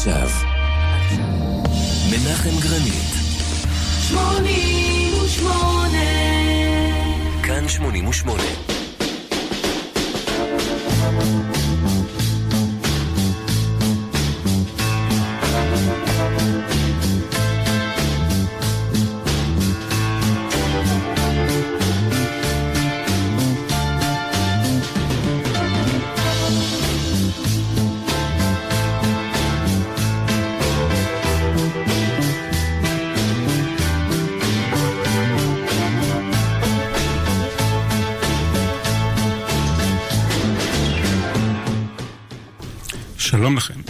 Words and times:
עכשיו. 0.00 0.28
מנחם 2.10 2.60
גרנית. 2.60 3.10
88 4.08 5.98
כאן 7.42 7.68
88 7.68 8.42
שלום 43.50 43.56
לכם. 43.56 43.80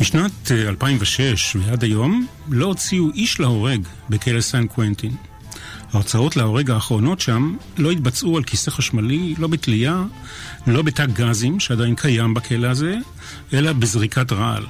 משנת 0.00 0.50
2006 0.50 1.56
אה, 1.56 1.60
ועד 1.62 1.82
היום 1.82 2.26
לא 2.48 2.66
הוציאו 2.66 3.10
איש 3.14 3.40
להורג 3.40 3.82
בכלא 4.08 4.40
סן 4.40 4.66
קוונטין. 4.66 5.16
ההוצאות 5.92 6.36
להורג 6.36 6.70
האחרונות 6.70 7.20
שם 7.20 7.56
לא 7.78 7.90
התבצעו 7.90 8.36
על 8.36 8.44
כיסא 8.44 8.70
חשמלי, 8.70 9.34
לא 9.38 9.48
בתלייה, 9.48 10.04
לא 10.66 10.82
בתג 10.82 11.08
גזים, 11.12 11.60
שעדיין 11.60 11.94
קיים 11.94 12.34
בכלא 12.34 12.66
הזה, 12.66 12.94
אלא 13.52 13.72
בזריקת 13.72 14.32
רעל. 14.32 14.66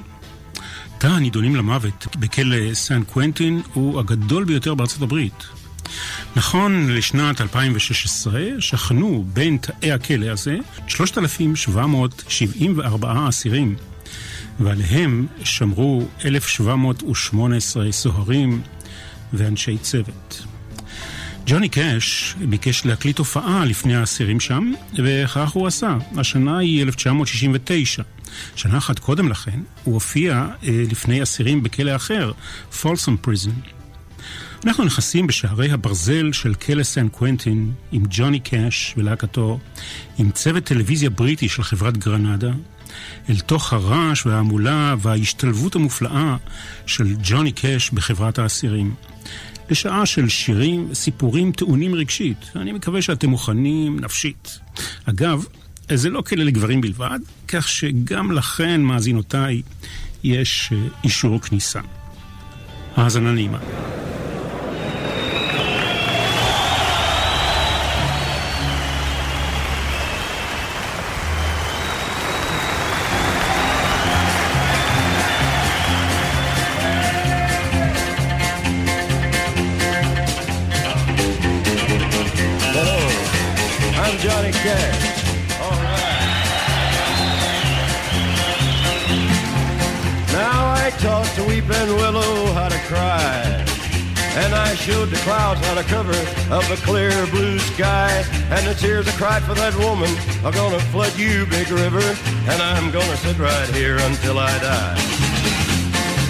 תא 0.98 1.06
הנידונים 1.06 1.56
למוות 1.56 2.06
בכלא 2.18 2.74
סן 2.74 3.02
קוונטין 3.04 3.62
הוא 3.74 4.00
הגדול 4.00 4.44
ביותר 4.44 4.74
בארצות 4.74 5.02
הברית. 5.02 5.59
נכון 6.36 6.90
לשנת 6.90 7.40
2016 7.40 8.40
שכנו 8.58 9.24
בין 9.32 9.56
תאי 9.56 9.92
הכלא 9.92 10.26
הזה 10.26 10.56
3,774 10.88 13.28
אסירים, 13.28 13.76
ועליהם 14.60 15.26
שמרו 15.44 16.08
1,718 16.24 17.92
סוהרים 17.92 18.62
ואנשי 19.32 19.78
צוות. 19.78 20.42
ג'וני 21.46 21.68
קאש 21.68 22.34
ביקש 22.48 22.86
להקליט 22.86 23.18
הופעה 23.18 23.64
לפני 23.64 23.96
האסירים 23.96 24.40
שם, 24.40 24.72
וכך 24.98 25.50
הוא 25.50 25.66
עשה. 25.66 25.96
השנה 26.16 26.58
היא 26.58 26.82
1969. 26.82 28.02
שנה 28.56 28.78
אחת 28.78 28.98
קודם 28.98 29.28
לכן 29.28 29.60
הוא 29.84 29.94
הופיע 29.94 30.32
אה, 30.32 30.46
לפני 30.90 31.22
אסירים 31.22 31.62
בכלא 31.62 31.96
אחר, 31.96 32.32
פולסום 32.82 33.16
פריזן. 33.16 33.50
אנחנו 34.66 34.84
נכנסים 34.84 35.26
בשערי 35.26 35.70
הברזל 35.70 36.32
של 36.32 36.54
כלא 36.54 36.82
סן 36.82 37.08
קוונטין 37.08 37.72
עם 37.92 38.02
ג'וני 38.10 38.40
קאש 38.40 38.94
ולהקתו, 38.96 39.58
עם 40.18 40.30
צוות 40.30 40.64
טלוויזיה 40.64 41.10
בריטי 41.10 41.48
של 41.48 41.62
חברת 41.62 41.96
גרנדה, 41.96 42.52
אל 43.30 43.38
תוך 43.38 43.72
הרעש 43.72 44.26
וההמולה 44.26 44.94
וההשתלבות 44.98 45.74
המופלאה 45.74 46.36
של 46.86 47.14
ג'וני 47.22 47.52
קאש 47.52 47.90
בחברת 47.90 48.38
האסירים. 48.38 48.94
לשעה 49.70 50.06
של 50.06 50.28
שירים 50.28 50.88
וסיפורים 50.90 51.52
טעונים 51.52 51.94
רגשית. 51.94 52.50
אני 52.56 52.72
מקווה 52.72 53.02
שאתם 53.02 53.30
מוכנים 53.30 54.00
נפשית. 54.00 54.58
אגב, 55.04 55.44
זה 55.94 56.10
לא 56.10 56.22
כלא 56.22 56.44
לגברים 56.44 56.80
בלבד, 56.80 57.18
כך 57.48 57.68
שגם 57.68 58.32
לכן, 58.32 58.80
מאזינותיי, 58.80 59.62
יש 60.24 60.72
אה, 60.72 60.78
אישור 61.04 61.40
כניסה. 61.40 61.80
האזנה 62.96 63.32
נעימה. 63.32 63.58
Showed 94.80 95.10
the 95.10 95.16
clouds 95.18 95.60
how 95.66 95.74
to 95.74 95.84
cover 95.84 96.16
of 96.50 96.64
a 96.70 96.76
clear 96.86 97.12
blue 97.26 97.58
sky. 97.58 98.24
And 98.50 98.66
the 98.66 98.74
tears 98.74 99.06
I 99.06 99.12
cried 99.12 99.42
for 99.42 99.54
that 99.54 99.76
woman 99.76 100.10
are 100.44 100.52
gonna 100.52 100.80
flood 100.90 101.14
you, 101.16 101.44
big 101.46 101.68
river. 101.70 102.02
And 102.48 102.62
I'm 102.62 102.90
gonna 102.90 103.16
sit 103.18 103.38
right 103.38 103.68
here 103.68 103.98
until 103.98 104.38
I 104.38 104.52
die. 104.58 104.96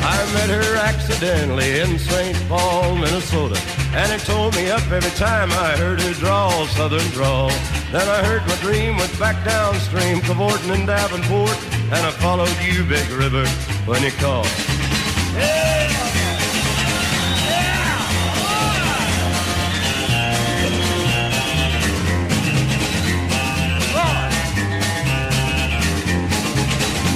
I 0.02 0.16
met 0.34 0.50
her 0.50 0.76
accidentally 0.76 1.78
in 1.78 1.98
St. 1.98 2.36
Paul, 2.48 2.96
Minnesota. 2.96 3.60
And 3.94 4.10
it 4.10 4.20
tore 4.26 4.50
me 4.52 4.70
up 4.70 4.84
every 4.90 5.14
time 5.16 5.50
I 5.52 5.76
heard 5.76 6.00
her 6.00 6.14
drawl, 6.14 6.66
southern 6.66 7.08
drawl. 7.10 7.50
Then 7.92 8.08
I 8.08 8.24
heard 8.24 8.42
my 8.48 8.56
dream 8.56 8.96
went 8.96 9.16
back 9.18 9.44
downstream, 9.44 10.20
cavorting 10.22 10.74
in 10.74 10.86
Davenport. 10.86 11.56
And 11.94 12.02
I 12.06 12.10
followed 12.10 12.56
you, 12.66 12.84
big 12.84 13.08
river, 13.10 13.46
when 13.86 14.02
you 14.02 14.10
called. 14.12 14.89
Hey! 15.34 15.70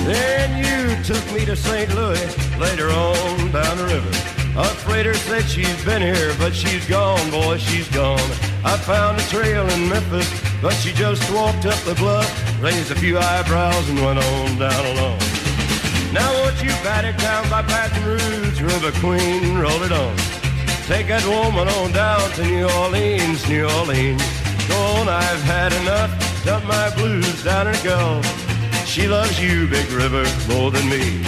Then 0.06 0.58
you 0.58 1.02
took 1.02 1.24
me 1.32 1.44
to 1.46 1.56
St. 1.56 1.94
Louis 1.94 2.58
later 2.58 2.90
on 2.90 3.50
down 3.50 3.78
the 3.78 3.84
river. 3.84 4.34
A 4.56 4.64
freighter 4.66 5.14
said 5.14 5.44
she's 5.48 5.84
been 5.84 6.00
here, 6.00 6.32
but 6.38 6.54
she's 6.54 6.86
gone, 6.86 7.30
boy, 7.30 7.56
she's 7.56 7.88
gone. 7.88 8.20
I 8.64 8.76
found 8.76 9.18
a 9.18 9.22
trail 9.28 9.68
in 9.68 9.88
Memphis, 9.88 10.30
but 10.62 10.74
she 10.74 10.92
just 10.92 11.28
walked 11.32 11.66
up 11.66 11.78
the 11.80 11.94
bluff, 11.96 12.62
raised 12.62 12.90
a 12.92 12.94
few 12.94 13.18
eyebrows, 13.18 13.88
and 13.88 14.00
went 14.00 14.18
on 14.20 14.58
down 14.58 14.86
alone. 14.96 15.33
Now 16.13 16.29
won't 16.39 16.57
you 16.63 16.69
bat 16.83 17.05
it 17.05 17.17
down 17.17 17.49
by 17.49 17.61
Baton 17.61 18.03
Rouge, 18.03 18.61
River 18.61 18.91
Queen, 18.99 19.57
roll 19.57 19.81
it 19.83 19.91
on. 19.91 20.15
Take 20.87 21.07
that 21.07 21.25
woman 21.25 21.67
on 21.67 21.91
down 21.91 22.25
to 22.37 22.43
New 22.43 22.67
Orleans, 22.81 23.47
New 23.47 23.65
Orleans. 23.79 24.23
Go 24.67 24.77
on, 24.97 25.07
I've 25.07 25.43
had 25.43 25.71
enough, 25.81 26.11
dump 26.45 26.65
my 26.65 26.89
blues 26.95 27.43
down 27.43 27.67
in 27.67 27.73
the 27.73 27.83
Gulf. 27.83 28.25
She 28.87 29.07
loves 29.07 29.39
you, 29.39 29.67
Big 29.67 29.89
River, 29.91 30.25
more 30.47 30.71
than 30.71 30.89
me. 30.89 31.23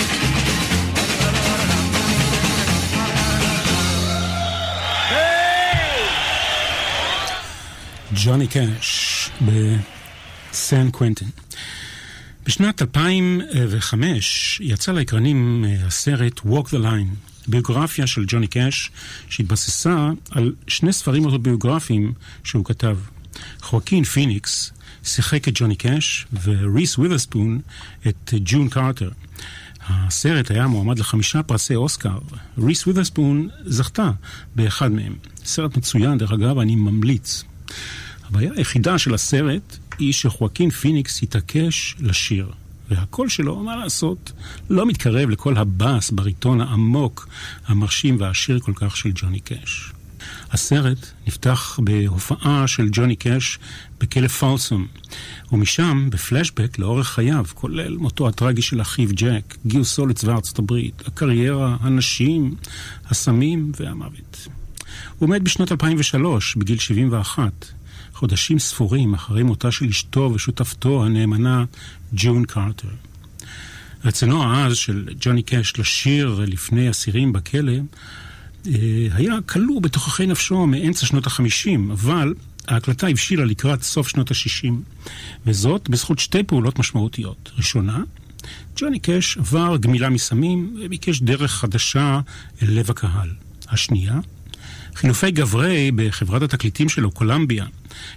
ג'וני 8.13 8.47
קאש 8.47 9.29
בסן 9.41 10.91
קוונטין. 10.91 11.27
בשנת 12.46 12.82
2005 12.82 14.60
יצא 14.64 14.92
לאקרנים 14.92 15.64
אה, 15.68 15.86
הסרט 15.86 16.40
Walk 16.40 16.68
the 16.68 16.78
Line, 16.82 17.30
ביוגרפיה 17.46 18.06
של 18.06 18.24
ג'וני 18.26 18.46
קאש, 18.46 18.90
שהתבססה 19.28 20.10
על 20.30 20.52
שני 20.68 20.92
ספרים 20.92 21.24
אוטוביוגרפיים 21.24 22.12
שהוא 22.44 22.64
כתב. 22.64 22.98
חואקין 23.60 24.04
פיניקס 24.04 24.72
שיחק 25.04 25.48
את 25.48 25.52
ג'וני 25.56 25.76
קאש, 25.76 26.26
וריס 26.42 26.98
ווית'רספון 26.98 27.60
את 28.06 28.34
ג'ון 28.44 28.68
קארטר. 28.68 29.10
הסרט 29.88 30.50
היה 30.50 30.66
מועמד 30.66 30.98
לחמישה 30.98 31.42
פרסי 31.42 31.74
אוסקר. 31.74 32.18
ריס 32.58 32.86
ווית'רספון 32.86 33.48
זכתה 33.64 34.10
באחד 34.56 34.92
מהם. 34.92 35.14
סרט 35.44 35.76
מצוין, 35.76 36.18
דרך 36.18 36.32
אגב, 36.32 36.58
אני 36.58 36.76
ממליץ. 36.76 37.44
הבעיה 38.28 38.52
היחידה 38.56 38.98
של 38.98 39.14
הסרט 39.14 39.76
היא 39.98 40.12
שחואקין 40.12 40.70
פיניקס 40.70 41.22
התעקש 41.22 41.96
לשיר. 42.00 42.52
והקול 42.90 43.28
שלו, 43.28 43.56
מה 43.56 43.76
לעשות, 43.76 44.32
לא 44.70 44.86
מתקרב 44.86 45.30
לכל 45.30 45.56
הבאס 45.56 46.10
בריטון 46.10 46.60
העמוק, 46.60 47.28
המרשים 47.66 48.20
והעשיר 48.20 48.60
כל 48.60 48.72
כך 48.74 48.96
של 48.96 49.10
ג'וני 49.14 49.40
קאש. 49.40 49.92
הסרט 50.50 50.98
נפתח 51.26 51.80
בהופעה 51.82 52.66
של 52.66 52.88
ג'וני 52.92 53.16
קאש 53.16 53.58
בכלא 54.00 54.28
פאוסום, 54.28 54.86
ומשם, 55.52 56.08
בפלשבק 56.10 56.78
לאורך 56.78 57.08
חייו, 57.08 57.44
כולל 57.54 57.96
מותו 57.96 58.28
הטרגי 58.28 58.62
של 58.62 58.80
אחיו 58.80 59.08
ג'ק, 59.12 59.56
גיוסו 59.66 60.06
לצבא 60.06 60.32
ארצות 60.32 60.58
הברית, 60.58 61.02
הקריירה, 61.06 61.76
הנשים, 61.80 62.54
הסמים 63.06 63.72
והמוות. 63.80 64.48
הוא 65.18 65.28
מת 65.28 65.42
בשנת 65.42 65.72
2003, 65.72 66.56
בגיל 66.56 66.78
71. 66.78 67.75
חודשים 68.16 68.58
ספורים 68.58 69.14
אחרי 69.14 69.42
מותה 69.42 69.70
של 69.70 69.88
אשתו 69.88 70.30
ושותפתו 70.34 71.04
הנאמנה, 71.04 71.64
ג'ון 72.12 72.44
קרטר. 72.44 72.88
רצונו 74.04 74.42
העז 74.42 74.76
של 74.76 75.08
ג'וני 75.20 75.42
קאש 75.42 75.78
לשיר 75.78 76.40
לפני 76.46 76.90
אסירים 76.90 77.32
בכלא 77.32 77.72
אה, 78.66 78.72
היה 79.12 79.34
כלוא 79.46 79.82
בתוככי 79.82 80.26
נפשו 80.26 80.66
מאמצע 80.66 81.06
שנות 81.06 81.26
החמישים, 81.26 81.90
אבל 81.90 82.34
ההקלטה 82.68 83.08
הבשילה 83.08 83.44
לקראת 83.44 83.82
סוף 83.82 84.08
שנות 84.08 84.30
השישים, 84.30 84.82
וזאת 85.46 85.88
בזכות 85.88 86.18
שתי 86.18 86.42
פעולות 86.42 86.78
משמעותיות. 86.78 87.50
ראשונה, 87.56 88.02
ג'וני 88.76 88.98
קאש 88.98 89.38
עבר 89.38 89.76
גמילה 89.76 90.10
מסמים 90.10 90.76
וביקש 90.84 91.20
דרך 91.20 91.52
חדשה 91.52 92.20
אל 92.62 92.70
לב 92.70 92.90
הקהל. 92.90 93.30
השנייה, 93.68 94.20
חילופי 94.94 95.30
גברי 95.30 95.90
בחברת 95.94 96.42
התקליטים 96.42 96.88
שלו, 96.88 97.10
קולמביה, 97.10 97.66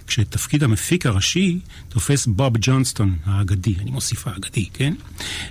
כשאת 0.06 0.30
תפקיד 0.30 0.64
המפיק 0.64 1.06
הראשי 1.06 1.58
תופס 1.88 2.26
בוב 2.26 2.52
ג'ונסטון 2.60 3.16
האגדי, 3.24 3.74
אני 3.80 3.90
מוסיף 3.90 4.26
האגדי, 4.26 4.66
כן? 4.74 4.94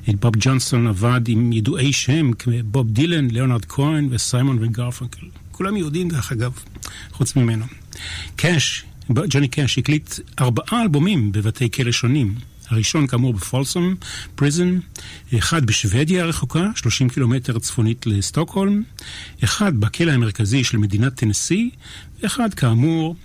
בוב 0.07 0.33
ג'ונסטון 0.39 0.87
עבד 0.87 1.21
עם 1.27 1.53
ידועי 1.53 1.93
שם 1.93 2.33
כמו 2.33 2.53
בוב 2.65 2.91
דילן, 2.91 3.27
ליאונרד 3.29 3.65
כהן 3.65 4.07
וסיימון 4.11 4.57
וגרפנקל. 4.61 5.25
כולם 5.51 5.77
יהודים 5.77 6.09
דרך 6.09 6.31
אגב, 6.31 6.51
חוץ 7.11 7.35
ממנו. 7.35 7.65
קאש, 8.35 8.85
ג'וני 9.29 9.47
קאש 9.47 9.77
הקליט 9.77 10.13
ארבעה 10.39 10.81
אלבומים 10.81 11.31
בבתי 11.31 11.71
כלא 11.71 11.91
שונים. 11.91 12.35
הראשון 12.69 13.07
כאמור 13.07 13.33
בפולסום 13.33 13.95
פריזן, 14.35 14.79
אחד 15.37 15.65
בשוודיה 15.65 16.23
הרחוקה, 16.23 16.67
30 16.75 17.09
קילומטר 17.09 17.59
צפונית 17.59 18.05
לסטוקהולם, 18.07 18.83
אחד 19.43 19.77
בכלא 19.77 20.11
המרכזי 20.11 20.63
של 20.63 20.77
מדינת 20.77 21.15
טנסי, 21.15 21.69
ואחד 22.23 22.53
כאמור 22.53 23.15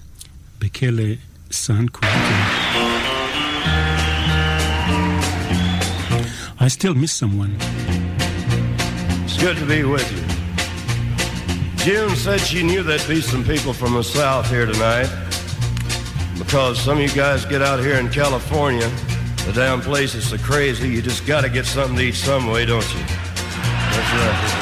San 1.50 1.88
Quentin. 1.88 2.20
I 6.61 6.69
still 6.69 6.94
miss 6.94 7.12
someone. 7.12 7.56
It's 9.25 9.40
good 9.40 9.56
to 9.58 9.66
be 9.66 9.84
with 9.84 10.11
you. 10.11 11.84
June 11.84 12.16
said 12.16 12.40
she 12.40 12.62
knew 12.62 12.82
there'd 12.82 13.06
be 13.06 13.20
some 13.20 13.44
people 13.44 13.72
from 13.72 13.94
the 13.94 14.02
South 14.02 14.49
here 14.49 14.66
tonight 14.66 15.08
because 16.38 16.81
some 16.81 16.99
of 16.99 17.02
you 17.02 17.14
guys 17.14 17.44
get 17.44 17.62
out 17.62 17.81
here 17.81 17.96
in 17.96 18.08
California. 18.08 18.90
The 19.46 19.52
damn 19.52 19.81
place 19.81 20.14
is 20.14 20.28
so 20.28 20.38
crazy, 20.38 20.88
you 20.88 21.02
just 21.02 21.26
gotta 21.26 21.49
get 21.49 21.66
something 21.66 21.96
to 21.96 22.05
eat 22.05 22.14
some 22.14 22.46
way, 22.46 22.64
don't 22.64 22.88
you? 22.94 23.00
That's 23.00 24.14
right. 24.14 24.61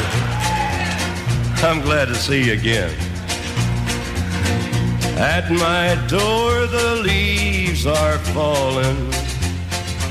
I'm 1.65 1.81
glad 1.81 2.09
to 2.09 2.15
see 2.17 2.45
you 2.45 2.55
again. 2.55 3.12
At 5.17 5.51
my 5.51 5.95
door 6.09 6.67
the 6.67 7.03
leaves 7.05 7.87
are 7.87 8.19
falling. 8.35 9.13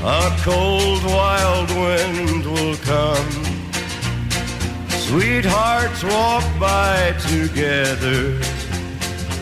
A 0.04 0.34
cold 0.42 1.04
wild 1.04 1.70
wind 1.70 2.44
will 2.46 2.76
come. 2.76 3.32
Sweethearts 4.88 6.02
walk 6.04 6.44
by 6.58 7.14
together, 7.28 8.40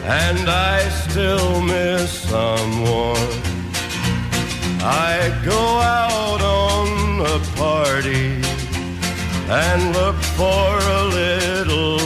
and 0.05 0.49
I 0.49 0.89
still 0.89 1.61
miss 1.61 2.11
someone. 2.11 3.31
I 4.83 5.31
go 5.45 5.63
out 5.81 6.41
on 6.43 7.21
a 7.21 7.39
party 7.57 8.43
and 9.49 9.93
look 9.93 10.17
for 10.17 10.79
a 10.79 11.05
little. 11.05 12.00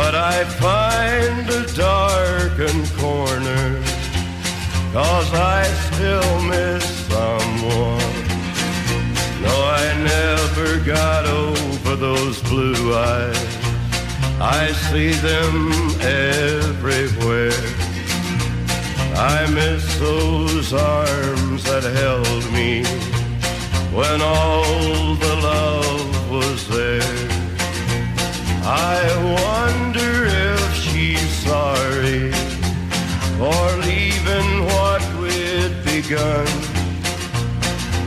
But 0.00 0.14
I 0.14 0.44
find 0.44 1.50
a 1.50 1.66
darkened 1.74 2.88
corner, 2.98 3.82
cause 4.92 5.30
I 5.34 5.64
still 5.88 6.34
miss 6.42 6.84
someone. 7.08 8.12
No, 9.42 9.54
I 9.80 9.86
never 10.14 10.78
got 10.86 11.26
over 11.26 11.96
those 11.96 12.40
blue 12.42 12.94
eyes. 12.94 13.56
I 14.40 14.70
see 14.88 15.10
them 15.30 15.56
everywhere. 16.00 17.64
I 19.16 19.50
miss 19.52 19.84
those 19.98 20.72
arms 20.72 21.64
that 21.64 21.82
held 22.02 22.44
me 22.52 22.84
when 23.92 24.22
all 24.22 25.16
the 25.16 25.34
love 25.42 26.30
was 26.30 26.68
there. 26.68 27.27
I 28.70 29.00
wonder 29.40 30.26
if 30.26 30.74
she's 30.74 31.26
sorry 31.38 32.30
for 33.38 33.64
leaving 33.80 34.66
what 34.66 35.02
we'd 35.22 35.72
begun. 35.86 36.46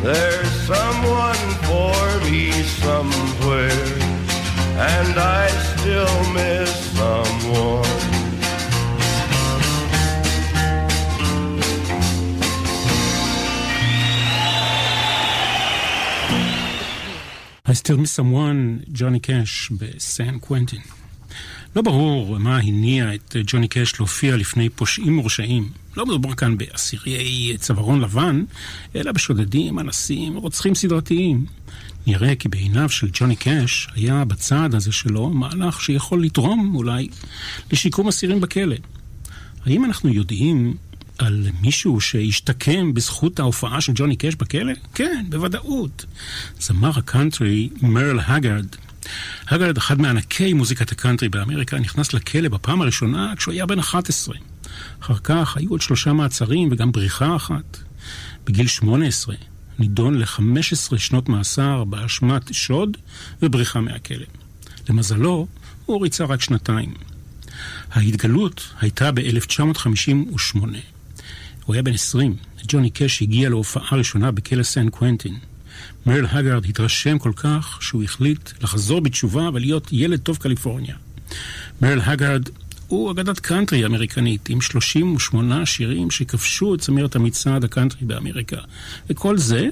There's 0.04 0.52
someone 0.68 1.48
for 1.66 2.30
me 2.30 2.52
somewhere, 2.62 3.88
and 4.78 5.18
I 5.18 5.48
still 5.74 6.34
miss 6.36 6.70
someone. 6.96 8.01
I 17.68 17.72
still 17.74 17.98
miss 17.98 18.20
someone, 18.20 18.84
ג'וני 18.88 19.20
קאש 19.20 19.72
בסן 19.72 20.40
קוונטין. 20.40 20.80
לא 21.76 21.82
ברור 21.82 22.40
מה 22.40 22.58
הניע 22.58 23.14
את 23.14 23.36
ג'וני 23.48 23.68
קאש 23.68 24.00
להופיע 24.00 24.38
לפני 24.38 24.70
פושעים 24.70 25.16
מורשעים. 25.16 25.70
לא 25.98 26.06
מדובר 26.06 26.34
כאן 26.36 26.58
באסירי 26.58 27.58
צווארון 27.60 28.02
לבן, 28.02 28.44
אלא 28.96 29.12
בשודדים, 29.12 29.80
אנסים, 29.80 30.36
רוצחים 30.36 30.76
סדרתיים. 30.76 31.46
נראה 32.08 32.36
כי 32.36 32.50
בעיניו 32.50 32.90
של 32.90 33.10
ג'וני 33.14 33.36
קאש 33.36 33.88
היה 33.96 34.26
בצעד 34.26 34.76
הזה 34.76 34.92
שלו 34.92 35.30
מהלך 35.30 35.82
שיכול 35.82 36.24
לתרום 36.24 36.76
אולי 36.76 37.08
לשיקום 37.72 38.08
אסירים 38.08 38.42
בכלא. 38.42 38.76
האם 39.66 39.86
אנחנו 39.86 40.10
יודעים 40.10 40.76
על 41.22 41.48
מישהו 41.62 42.02
שהשתקם 42.02 42.94
בזכות 42.94 43.40
ההופעה 43.40 43.82
של 43.82 43.92
ג'וני 43.96 44.16
קאש 44.16 44.36
בכלא? 44.36 44.74
כן, 44.94 45.26
בוודאות. 45.30 46.06
זמר 46.60 46.92
הקאנטרי 46.96 47.70
מרל 47.82 48.20
הגארד. 48.26 48.66
הגארד, 49.48 49.78
אחד 49.78 50.02
מענקי 50.02 50.54
מוזיקת 50.54 50.92
הקאנטרי 50.92 51.30
באמריקה, 51.30 51.80
נכנס 51.80 52.14
לכלא 52.14 52.50
בפעם 52.50 52.82
הראשונה 52.82 53.34
כשהוא 53.38 53.54
היה 53.54 53.66
בן 53.66 53.80
11. 53.80 54.36
אחר 55.02 55.18
כך 55.24 55.58
היו 55.58 55.70
עוד 55.70 55.82
שלושה 55.82 56.14
מעצרים 56.14 56.70
וגם 56.72 56.92
בריחה 56.92 57.36
אחת. 57.36 57.78
בגיל 58.46 58.68
18 58.68 59.36
נידון 59.80 60.16
ל-15 60.16 60.98
שנות 60.98 61.30
מאסר 61.30 61.84
באשמת 61.84 62.54
שוד 62.54 62.98
ובריחה 63.42 63.82
מהכלא. 63.82 64.26
למזלו, 64.90 65.48
הוא 65.86 66.04
ריצה 66.04 66.26
רק 66.26 66.42
שנתיים. 66.42 66.94
ההתגלות 67.92 68.74
הייתה 68.82 69.12
ב-1958. 69.12 70.58
הוא 71.72 71.76
היה 71.76 71.84
בן 71.84 71.94
20. 71.94 72.36
ג'וני 72.68 72.90
קאש 72.90 73.22
הגיע 73.22 73.50
להופעה 73.50 73.98
ראשונה 73.98 74.32
בכלא 74.32 74.64
סן 74.64 74.90
קוונטין. 74.90 75.36
מרל 76.06 76.26
הגארד 76.30 76.66
התרשם 76.66 77.20
כל 77.20 77.32
כך 77.36 77.78
שהוא 77.82 78.04
החליט 78.04 78.50
לחזור 78.62 79.02
בתשובה 79.02 79.50
ולהיות 79.54 79.88
ילד 79.92 80.20
טוב 80.20 80.38
קליפורניה. 80.38 80.96
מרל 81.82 82.02
הגארד 82.04 82.50
הוא 82.88 83.12
אגדת 83.12 83.40
קאנטרי 83.40 83.86
אמריקנית 83.86 84.50
עם 84.50 84.62
38 84.62 85.66
שירים 85.66 86.12
שכבשו 86.12 86.76
את 86.76 86.82
צמרת 86.82 87.16
המצעד 87.16 87.64
הקאנטרי 87.64 88.08
באמריקה. 88.08 88.58
וכל 89.10 89.38
זה, 89.38 89.70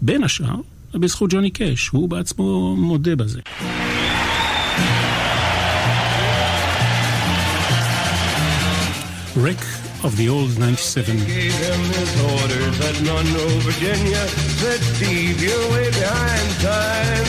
בין 0.00 0.24
השאר, 0.24 0.60
בזכות 0.94 1.30
ג'וני 1.32 1.50
קאש, 1.50 1.88
הוא 1.88 2.08
בעצמו 2.08 2.76
מודה 2.76 3.16
בזה. 3.16 3.40
ריק 9.36 9.77
of 10.04 10.16
the 10.16 10.28
old 10.28 10.58
97. 10.58 11.16
Gave 11.26 11.54
him 11.54 11.80
his 11.94 12.12
orders 12.22 12.76
at 12.80 12.96
Monroe, 13.02 13.58
Virginia. 13.66 14.22
Said, 14.60 14.80
Steve, 14.94 15.42
you're 15.42 15.66
way 15.70 15.90
behind 15.90 16.48
time. 16.62 17.28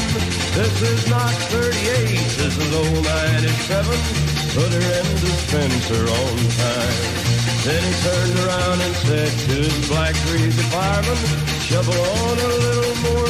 This 0.54 0.82
is 0.82 1.10
not 1.10 1.34
38, 1.50 2.38
this 2.38 2.58
is 2.58 2.70
old 2.74 3.04
97. 3.04 3.86
Put 4.54 4.70
her 4.74 4.88
into 5.02 5.30
Spencer 5.46 6.04
on 6.04 6.38
time. 6.58 7.30
Then 7.66 7.82
he 7.84 7.94
turned 8.06 8.38
around 8.46 8.80
and 8.82 8.96
said 9.08 9.32
to 9.48 9.56
his 9.66 9.88
black 9.90 10.16
shovel 11.70 11.94
on 11.94 12.38
a 12.38 12.52
little 12.66 12.96
more. 13.06 13.30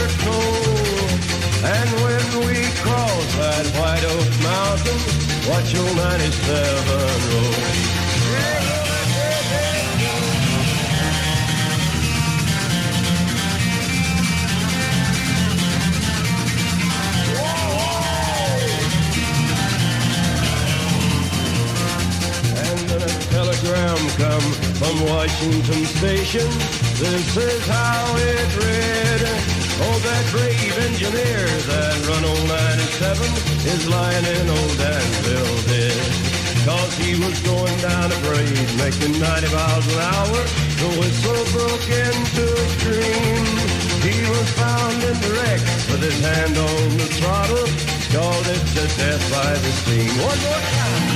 And 1.61 1.89
when 2.01 2.47
we 2.47 2.63
cross 2.79 3.35
that 3.35 3.65
White 3.75 4.05
Oak 4.05 4.31
Mountain, 4.47 4.99
watch 5.49 5.75
old 5.75 5.95
97 5.97 6.87
roll. 6.93 8.78
Telegram 23.69 24.39
from 24.81 24.95
Washington 25.05 25.85
Station. 25.85 26.47
This 26.97 27.37
is 27.37 27.67
how 27.67 28.15
it 28.17 28.49
read. 28.57 29.21
Oh, 29.81 29.97
that 30.03 30.25
brave 30.31 30.75
engineer 30.89 31.45
that 31.69 31.95
run 32.09 32.25
old 32.25 32.47
97 32.49 33.29
is 33.69 33.87
lying 33.87 34.25
in 34.25 34.49
old 34.49 34.73
Danville 34.77 35.57
dead. 35.69 36.09
Cause 36.65 36.93
he 36.97 37.13
was 37.21 37.37
going 37.41 37.77
down 37.79 38.11
a 38.11 38.19
grade, 38.25 38.69
making 38.77 39.17
90 39.19 39.53
miles 39.53 39.85
an 39.93 39.99
hour. 40.01 40.39
The 40.81 40.89
whistle 40.99 41.43
broke 41.53 41.89
into 41.89 42.45
a 42.49 42.65
scream. 42.77 43.43
He 44.03 44.17
was 44.29 44.47
found 44.57 44.97
in 45.03 45.15
the 45.21 45.31
wreck 45.37 45.61
with 45.89 46.01
his 46.03 46.19
hand 46.19 46.57
on 46.57 46.97
the 46.97 47.07
throttle, 47.17 47.67
scalded 48.07 48.61
to 48.75 48.83
death 48.97 49.23
by 49.31 49.53
the 49.53 49.71
steam. 49.83 50.09
One 50.25 50.39
more 50.41 50.63
time. 50.73 51.08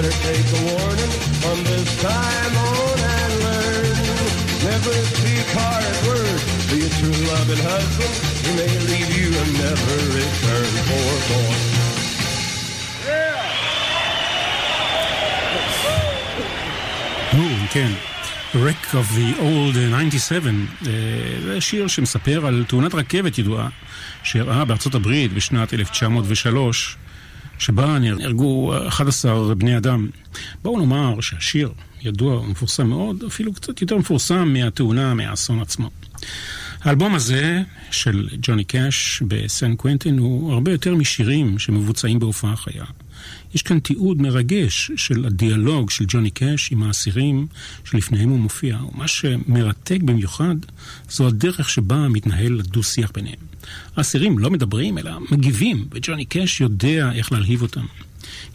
Better 0.00 0.16
take 0.30 0.48
a 0.58 0.62
warning 0.70 1.12
from 1.42 1.58
this 1.70 1.90
time 2.00 2.54
on 2.70 2.98
and 3.18 3.32
learn. 3.46 3.96
Never 4.70 4.94
speak 5.10 5.46
hard 5.58 5.96
words 6.06 6.42
to 6.68 6.74
your 6.82 6.92
true 6.98 7.20
loving 7.30 7.62
husband. 7.70 8.14
He 8.44 8.50
may 8.60 8.72
leave 8.90 9.10
you 9.18 9.28
and 9.40 9.50
never 9.64 9.96
return 10.18 10.70
for 10.88 11.10
more. 11.30 11.58
נו, 17.32 17.48
כן. 17.70 17.92
Wreck 18.54 18.94
of 18.94 19.08
the 19.18 19.40
Old 19.40 19.76
97, 19.76 20.66
אה, 20.86 20.92
זה 21.42 21.60
שיר 21.60 21.86
שמספר 21.86 22.46
על 22.46 22.64
תאונת 22.68 22.94
רכבת 22.94 23.38
ידועה 23.38 23.68
שאירעה 24.22 24.64
בארצות 24.64 24.94
הברית 24.94 25.32
בשנת 25.32 25.74
1903, 25.74 26.96
שבה 27.58 27.98
נהרגו 27.98 28.72
11 28.88 29.54
בני 29.54 29.76
אדם. 29.76 30.08
בואו 30.62 30.78
נאמר 30.80 31.20
שהשיר 31.20 31.72
ידוע 32.02 32.40
ומפורסם 32.40 32.86
מאוד, 32.86 33.24
אפילו 33.26 33.52
קצת 33.52 33.80
יותר 33.80 33.96
מפורסם 33.96 34.52
מהתאונה, 34.52 35.14
מהאסון 35.14 35.60
עצמו. 35.60 35.90
האלבום 36.80 37.14
הזה 37.14 37.62
של 37.90 38.28
ג'וני 38.42 38.64
קאש 38.64 39.22
בסן 39.28 39.76
קוונטין 39.76 40.18
הוא 40.18 40.52
הרבה 40.52 40.72
יותר 40.72 40.94
משירים 40.94 41.58
שמבוצעים 41.58 42.18
בהופעה 42.18 42.56
חיה. 42.56 42.84
יש 43.54 43.62
כאן 43.62 43.78
תיעוד 43.78 44.22
מרגש 44.22 44.90
של 44.96 45.24
הדיאלוג 45.24 45.90
של 45.90 46.04
ג'וני 46.08 46.30
קאש 46.30 46.72
עם 46.72 46.82
האסירים 46.82 47.46
שלפניהם 47.84 48.28
הוא 48.28 48.38
מופיע, 48.38 48.78
ומה 48.92 49.08
שמרתק 49.08 49.98
במיוחד 50.02 50.56
זו 51.10 51.26
הדרך 51.26 51.70
שבה 51.70 52.08
מתנהל 52.08 52.60
הדו-שיח 52.60 53.10
ביניהם. 53.14 53.38
האסירים 53.96 54.38
לא 54.38 54.50
מדברים 54.50 54.98
אלא 54.98 55.12
מגיבים, 55.30 55.86
וג'וני 55.92 56.24
קאש 56.24 56.60
יודע 56.60 57.12
איך 57.12 57.32
להלהיב 57.32 57.62
אותם. 57.62 57.86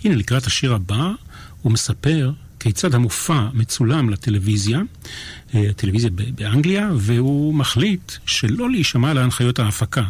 הנה 0.03 0.15
לקראת 0.15 0.45
השיר 0.45 0.73
הבא 0.73 1.12
הוא 1.62 1.71
מספר 1.71 2.31
כיצד 2.59 2.95
המופע 2.95 3.47
מצולם 3.53 4.09
לטלוויזיה, 4.09 4.81
אה, 5.55 5.73
טלוויזיה 5.75 6.09
באנגליה, 6.35 6.91
והוא 6.97 7.53
מחליט 7.53 8.12
שלא 8.25 8.69
להישמע 8.69 9.13
להנחיות 9.13 9.59
ההפקה. 9.59 10.03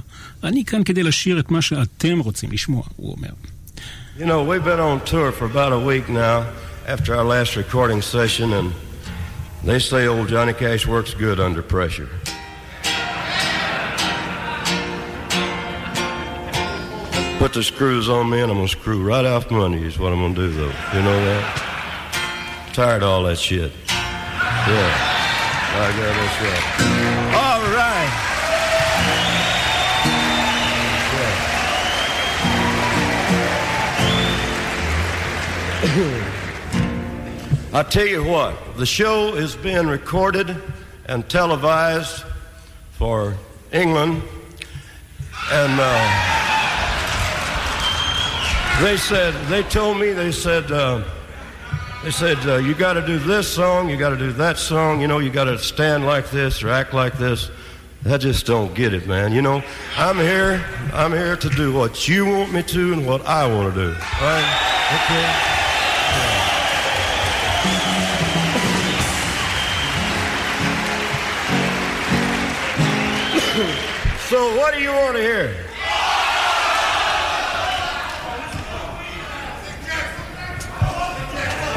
אני 0.43 0.65
כאן 0.65 0.83
כדי 0.83 1.03
לשיר 1.03 1.39
את 1.39 1.51
מה 1.51 1.61
שאתם 1.61 2.19
רוצים 2.19 2.51
לשמוע, 2.51 2.83
הוא 2.95 3.11
אומר. 3.11 3.29
You 4.15 4.27
know, 4.27 4.43
we've 4.43 4.63
been 4.63 4.79
on 4.79 5.03
tour 5.05 5.31
for 5.31 5.45
about 5.45 5.73
a 5.73 5.79
week 5.79 6.07
now 6.07 6.47
after 6.85 7.15
our 7.15 7.23
last 7.23 7.55
recording 7.55 7.99
session, 7.99 8.53
and 8.53 8.71
they 9.63 9.79
say 9.79 10.05
old 10.05 10.27
Johnny 10.27 10.53
Cash 10.53 10.85
works 10.85 11.15
good 11.15 11.39
under 11.39 11.63
pressure. 11.63 12.07
Put 17.39 17.53
the 17.53 17.63
screws 17.63 18.07
on 18.07 18.29
me, 18.29 18.41
and 18.41 18.51
I'm 18.51 18.57
gonna 18.57 18.67
screw 18.67 19.03
right 19.03 19.25
off 19.25 19.51
under. 19.51 19.79
Is 19.79 19.97
what 19.97 20.13
I'm 20.13 20.19
gonna 20.19 20.35
do, 20.35 20.51
though. 20.51 20.73
You 20.93 21.01
know 21.01 21.25
that? 21.25 22.69
Tired 22.71 23.01
of 23.01 23.09
all 23.09 23.23
that 23.23 23.39
shit. 23.39 23.71
Yeah. 23.89 24.93
I 25.75 25.91
got. 25.97 27.35
All 27.35 27.41
right. 27.41 27.42
I 37.73 37.83
tell 37.89 38.07
you 38.07 38.23
what, 38.23 38.77
the 38.77 38.85
show 38.85 39.35
is 39.35 39.57
being 39.57 39.85
recorded 39.85 40.55
and 41.07 41.27
televised 41.27 42.23
for 42.91 43.35
England, 43.73 44.23
and 45.51 45.79
uh, 45.81 46.39
they 48.81 48.95
said 48.95 49.33
they 49.47 49.63
told 49.63 49.99
me 49.99 50.13
they 50.13 50.31
said 50.31 50.71
uh, 50.71 51.03
they 52.01 52.11
said 52.11 52.37
uh, 52.47 52.55
you 52.59 52.75
got 52.75 52.93
to 52.93 53.05
do 53.05 53.19
this 53.19 53.49
song, 53.49 53.89
you 53.89 53.97
got 53.97 54.11
to 54.11 54.17
do 54.17 54.31
that 54.31 54.57
song, 54.57 55.01
you 55.01 55.07
know, 55.09 55.19
you 55.19 55.31
got 55.31 55.45
to 55.45 55.57
stand 55.59 56.05
like 56.05 56.29
this 56.29 56.63
or 56.63 56.69
act 56.69 56.93
like 56.93 57.17
this. 57.17 57.51
I 58.05 58.17
just 58.17 58.45
don't 58.45 58.73
get 58.73 58.93
it, 58.93 59.05
man. 59.05 59.33
You 59.33 59.41
know, 59.41 59.61
I'm 59.97 60.17
here, 60.17 60.63
I'm 60.93 61.11
here 61.11 61.35
to 61.35 61.49
do 61.49 61.73
what 61.73 62.07
you 62.07 62.25
want 62.25 62.53
me 62.53 62.63
to 62.63 62.93
and 62.93 63.05
what 63.05 63.25
I 63.25 63.53
want 63.53 63.73
to 63.73 63.81
do. 63.81 63.91
Right? 63.91 64.69
Okay. 64.93 65.52
So 74.33 74.57
what 74.57 74.73
do 74.73 74.81
you 74.81 74.91
want 74.91 75.15
to 75.15 75.21
hear? 75.21 75.55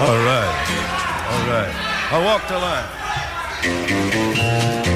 All 0.01 0.17
right. 0.25 0.55
All 1.33 1.45
right. 1.53 1.75
I 2.13 2.19
walk 2.25 2.49
the 2.49 2.59
line. 4.87 4.96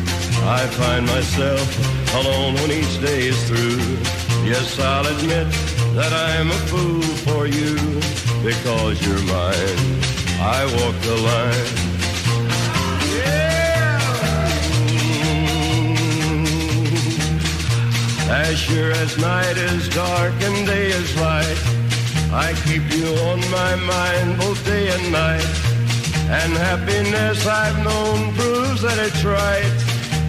I 0.43 0.65
find 0.67 1.05
myself 1.05 2.15
alone 2.15 2.55
when 2.55 2.71
each 2.71 2.99
day 2.99 3.27
is 3.27 3.43
through. 3.47 3.77
Yes, 4.43 4.79
I'll 4.79 5.05
admit 5.05 5.47
that 5.95 6.11
I'm 6.11 6.49
a 6.49 6.61
fool 6.65 7.01
for 7.25 7.45
you 7.45 7.75
because 8.43 9.05
you're 9.05 9.21
mine. 9.29 10.01
I 10.41 10.65
walk 10.65 10.95
the 11.01 11.15
line. 11.29 11.73
Yeah. 13.17 13.61
As 18.29 18.57
sure 18.57 18.91
as 18.91 19.17
night 19.19 19.57
is 19.57 19.87
dark 19.89 20.33
and 20.41 20.65
day 20.65 20.87
is 20.87 21.15
light, 21.17 21.59
I 22.33 22.53
keep 22.65 22.89
you 22.91 23.07
on 23.29 23.39
my 23.51 23.75
mind 23.75 24.39
both 24.39 24.65
day 24.65 24.89
and 24.89 25.11
night. 25.11 25.45
And 26.31 26.53
happiness 26.53 27.45
I've 27.45 27.83
known 27.83 28.33
proves 28.33 28.81
that 28.81 28.97
it's 28.97 29.23
right 29.23 29.80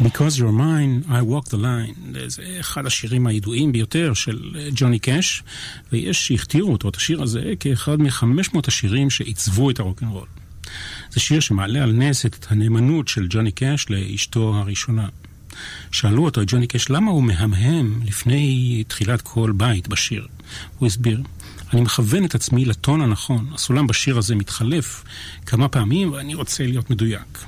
Because 0.00 0.38
You're 0.38 0.52
Mine, 0.52 1.04
I 1.08 1.22
Walk 1.22 1.48
the 1.48 1.56
Line. 1.56 2.18
זה 2.26 2.42
אחד 2.60 2.86
השירים 2.86 3.26
הידועים 3.26 3.72
ביותר 3.72 4.14
של 4.14 4.56
ג'וני 4.74 4.98
קאש, 4.98 5.42
ויש 5.92 6.26
שהכתירו 6.26 6.72
אותו, 6.72 6.88
את 6.88 6.96
השיר 6.96 7.22
הזה, 7.22 7.52
כאחד 7.60 8.00
מ-500 8.00 8.58
השירים 8.66 9.10
שעיצבו 9.10 9.70
את 9.70 9.80
הרוקנרול. 9.80 10.26
זה 11.10 11.20
שיר 11.20 11.40
שמעלה 11.40 11.82
על 11.82 11.92
נס 11.92 12.26
את 12.26 12.46
הנאמנות 12.50 13.08
של 13.08 13.26
ג'וני 13.30 13.52
קאש 13.52 13.90
לאשתו 13.90 14.56
הראשונה. 14.56 15.08
שאלו 15.90 16.24
אותו, 16.24 16.42
את 16.42 16.46
ג'וני 16.50 16.66
קאש, 16.66 16.90
למה 16.90 17.10
הוא 17.10 17.22
מהמהם 17.22 18.00
לפני 18.04 18.84
תחילת 18.88 19.22
כל 19.22 19.52
בית 19.56 19.88
בשיר? 19.88 20.26
הוא 20.78 20.86
הסביר, 20.86 21.22
אני 21.72 21.80
מכוון 21.80 22.24
את 22.24 22.34
עצמי 22.34 22.64
לטון 22.64 23.00
הנכון. 23.00 23.46
הסולם 23.54 23.86
בשיר 23.86 24.18
הזה 24.18 24.34
מתחלף 24.34 25.04
כמה 25.46 25.68
פעמים, 25.68 26.12
ואני 26.12 26.34
רוצה 26.34 26.66
להיות 26.66 26.90
מדויק. 26.90 27.44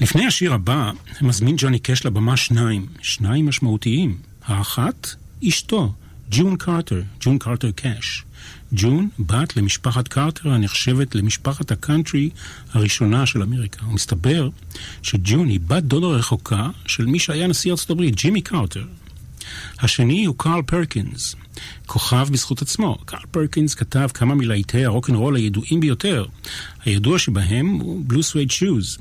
לפני 0.00 0.26
השיר 0.26 0.54
הבא, 0.54 0.90
מזמין 1.20 1.54
ג'וני 1.58 1.78
קאש 1.78 2.06
לבמה 2.06 2.36
שניים, 2.36 2.86
שניים 3.02 3.46
משמעותיים. 3.46 4.16
האחת, 4.44 5.08
אשתו, 5.48 5.92
ג'ון 6.30 6.56
קרטר, 6.56 7.02
ג'ון 7.20 7.38
קרטר 7.38 7.70
קאש. 7.70 8.24
ג'ון, 8.72 9.08
בת 9.18 9.56
למשפחת 9.56 10.08
קרטר 10.08 10.52
הנחשבת 10.52 11.14
למשפחת 11.14 11.70
הקאנטרי 11.70 12.30
הראשונה 12.72 13.26
של 13.26 13.42
אמריקה. 13.42 13.86
ומסתבר 13.86 14.48
שג'ון 15.02 15.48
היא 15.48 15.60
בת 15.66 15.82
דודה 15.82 16.06
רחוקה 16.06 16.68
של 16.86 17.06
מי 17.06 17.18
שהיה 17.18 17.46
נשיא 17.46 17.70
ארצות 17.70 17.90
הברית, 17.90 18.14
ג'ימי 18.14 18.42
קרטר. 18.42 18.84
השני 19.78 20.24
הוא 20.24 20.34
קארל 20.38 20.62
פרקינס, 20.62 21.36
כוכב 21.86 22.28
בזכות 22.32 22.62
עצמו. 22.62 22.98
קארל 23.04 23.22
פרקינס 23.30 23.74
כתב 23.74 24.08
כמה 24.14 24.34
מלהיטי 24.34 24.84
הרוקנרול 24.84 25.36
הידועים 25.36 25.80
ביותר. 25.80 26.24
הידוע 26.84 27.18
שבהם 27.18 27.66
הוא 27.66 28.02
בלו 28.06 28.22
סווייד 28.22 28.50
שוז. 28.50 28.98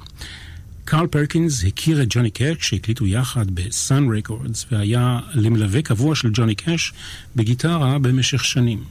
קארל 0.92 1.08
פרקינס 1.08 1.64
הכיר 1.66 2.02
את 2.02 2.08
ג'וני 2.10 2.32
קאש 2.32 2.58
כשהקליטו 2.58 3.06
יחד 3.06 3.52
בסאן 3.52 4.18
רקורדס 4.18 4.66
והיה 4.72 5.20
למלווה 5.34 5.82
קבוע 5.82 6.16
של 6.16 6.30
ג'וני 6.34 6.56
קאש 6.56 6.94
בגיטרה 7.36 8.00
במשך 8.00 8.46
שנים. 8.46 8.84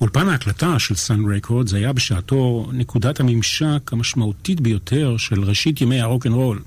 אולפן 0.00 0.28
ההקלטה 0.28 0.78
של 0.78 0.94
סאן 0.94 1.34
רקורדס 1.34 1.74
היה 1.74 1.92
בשעתו 1.92 2.70
נקודת 2.72 3.20
הממשק 3.20 3.92
המשמעותית 3.92 4.60
ביותר 4.60 5.16
של 5.16 5.44
ראשית 5.44 5.80
ימי 5.80 6.00
הרוקנרול. 6.00 6.62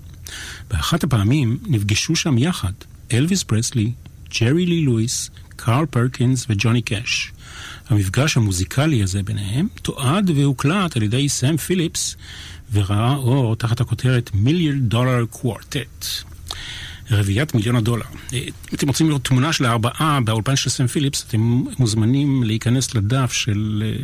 באחת 0.70 1.04
הפעמים 1.04 1.58
נפגשו 1.68 2.16
שם 2.16 2.38
יחד 2.38 2.74
אלוויס 3.14 3.44
פרסלי, 3.44 3.92
ג'רי 4.40 4.66
לי 4.66 4.82
לואיס, 4.82 5.30
קארל 5.66 5.86
פרקינס 5.86 6.46
וג'וני 6.50 6.82
קאש. 6.82 7.32
המפגש 7.90 8.38
המוזיקלי 8.38 9.04
הזה 9.04 9.24
ביניהם 9.24 9.68
תועד 9.82 10.30
והוקלט 10.36 10.96
על 10.96 11.04
ידי 11.04 11.30
סם 11.30 11.58
פיליפס 11.58 12.16
וראה 12.72 13.16
אור 13.16 13.56
תחת 13.56 13.82
הכותרת 13.82 14.30
מיליון 14.34 14.80
דולר 14.80 15.26
קוורטט. 15.26 16.06
רביעיית 17.12 17.56
מיליון 17.56 17.76
הדולר. 17.76 18.06
אם 18.34 18.40
אתם 18.74 18.88
רוצים 18.88 19.08
לראות 19.08 19.24
תמונה 19.24 19.54
של 19.54 19.66
הארבעה 19.66 20.20
באולפן 20.24 20.56
של 20.56 20.70
סם 20.70 20.88
פיליפס, 20.88 21.26
אתם 21.28 21.64
מוזמנים 21.80 22.44
להיכנס 22.44 22.96
לדף 22.96 23.32
של 23.32 23.84
אה, 23.86 24.04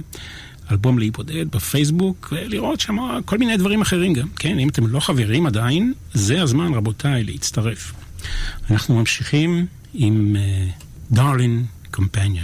אלבום 0.71 0.99
להיבודד 0.99 1.51
בפייסבוק 1.51 2.33
ולראות 2.35 2.79
שם 2.79 2.97
כל 3.25 3.37
מיני 3.37 3.57
דברים 3.57 3.81
אחרים 3.81 4.13
גם. 4.13 4.27
כן, 4.39 4.59
אם 4.59 4.69
אתם 4.69 4.87
לא 4.87 4.99
חברים 4.99 5.45
עדיין, 5.45 5.93
זה 6.13 6.41
הזמן, 6.41 6.73
רבותיי, 6.73 7.23
להצטרף. 7.23 7.93
אנחנו 8.71 8.95
ממשיכים 8.95 9.65
עם 9.93 10.35
דארלין 10.35 10.86
Darling 11.11 11.69
Companion. 11.93 12.43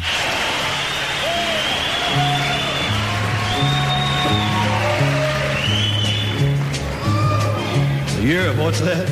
Europe, 8.21 8.57
what's 8.57 8.79
that? 8.79 9.05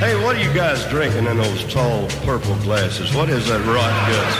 Hey, 0.00 0.20
what 0.20 0.34
are 0.34 0.42
you 0.42 0.52
guys 0.52 0.84
drinking 0.90 1.26
in 1.26 1.36
those 1.36 1.72
tall 1.72 2.08
purple 2.24 2.56
glasses? 2.56 3.14
What 3.14 3.28
is 3.28 3.46
that 3.46 3.60
rot 3.64 3.94
good? 4.10 4.32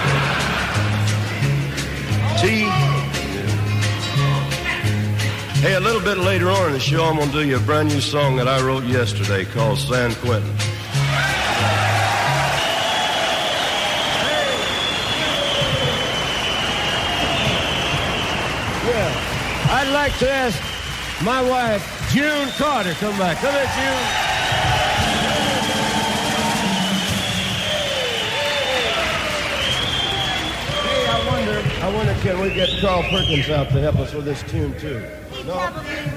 Tea? 2.42 2.66
Hey, 5.60 5.74
a 5.74 5.80
little 5.80 6.02
bit 6.02 6.18
later 6.18 6.50
on 6.50 6.66
in 6.66 6.72
the 6.72 6.80
show, 6.80 7.04
I'm 7.04 7.16
going 7.16 7.30
to 7.30 7.42
do 7.42 7.48
you 7.48 7.58
a 7.58 7.60
brand 7.60 7.90
new 7.90 8.00
song 8.00 8.34
that 8.36 8.48
I 8.48 8.60
wrote 8.60 8.84
yesterday 8.84 9.44
called 9.44 9.78
San 9.78 10.12
Quentin. 10.16 10.75
Like 20.06 20.18
to 20.20 20.30
ask 20.30 20.62
my 21.24 21.42
wife, 21.42 21.82
June 22.12 22.48
Carter. 22.50 22.92
Come 22.92 23.18
back. 23.18 23.38
Come 23.38 23.52
here, 23.52 23.64
June. 23.64 24.04
Hey, 30.86 31.06
I 31.08 31.26
wonder, 31.28 31.58
I 31.82 31.92
wonder, 31.92 32.14
can 32.22 32.40
we 32.40 32.54
get 32.54 32.68
Carl 32.80 33.02
Perkins 33.10 33.50
out 33.50 33.70
to 33.70 33.80
help 33.80 33.96
us 33.96 34.14
with 34.14 34.26
this 34.26 34.44
tune 34.44 34.78
too? 34.78 35.04
He 35.32 35.42
no? 35.42 35.54
probably 35.54 35.82
would. 35.82 36.14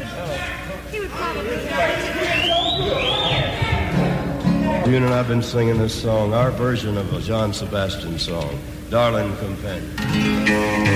He 0.91 0.99
would 0.99 1.09
probably. 1.09 1.57
June 4.85 5.03
and 5.03 5.13
I've 5.15 5.27
been 5.27 5.41
singing 5.41 5.79
this 5.79 5.99
song, 5.99 6.35
our 6.35 6.51
version 6.51 6.95
of 6.95 7.11
a 7.11 7.21
John 7.21 7.53
Sebastian 7.53 8.19
song, 8.19 8.59
"Darling 8.91 9.35
Companion." 9.37 10.88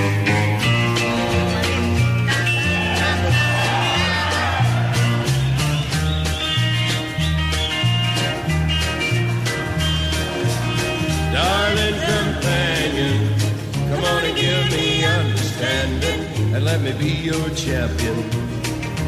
Champion. 17.63 18.19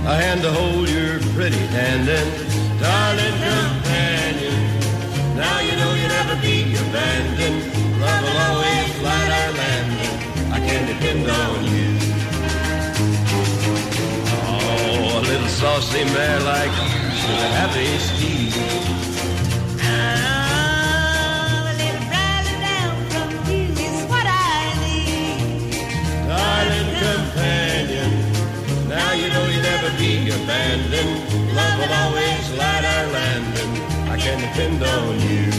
A 0.07 0.15
hand 0.15 0.41
to 0.43 0.51
hold 0.51 0.87
your 0.87 1.19
pretty 1.35 1.63
hand 1.75 2.07
in, 2.07 2.27
darling 2.79 3.37
companion. 3.43 4.55
Now 5.35 5.59
you 5.59 5.75
know 5.75 5.91
you'll 5.99 6.15
never 6.19 6.35
be 6.41 6.57
abandoned. 6.83 7.59
Love 7.99 8.21
will 8.23 8.39
always 8.47 8.91
light 9.03 9.31
our 9.39 9.51
landing. 9.59 10.15
I 10.55 10.59
can 10.67 10.81
depend 10.87 11.27
on 11.43 11.57
you. 11.73 11.87
Oh, 14.47 15.19
a 15.19 15.21
little 15.29 15.49
saucy 15.49 16.05
mare 16.15 16.39
like 16.39 16.71
you 17.27 17.35
have 17.59 17.75
a 17.75 17.97
steed. 18.07 18.94
Love 30.87 31.79
will 31.79 31.93
always 31.93 32.51
light 32.51 32.85
our 32.85 33.07
landing. 33.11 33.71
I 34.07 34.17
can 34.17 34.39
depend 34.39 34.83
on 34.83 35.19
you. 35.19 35.51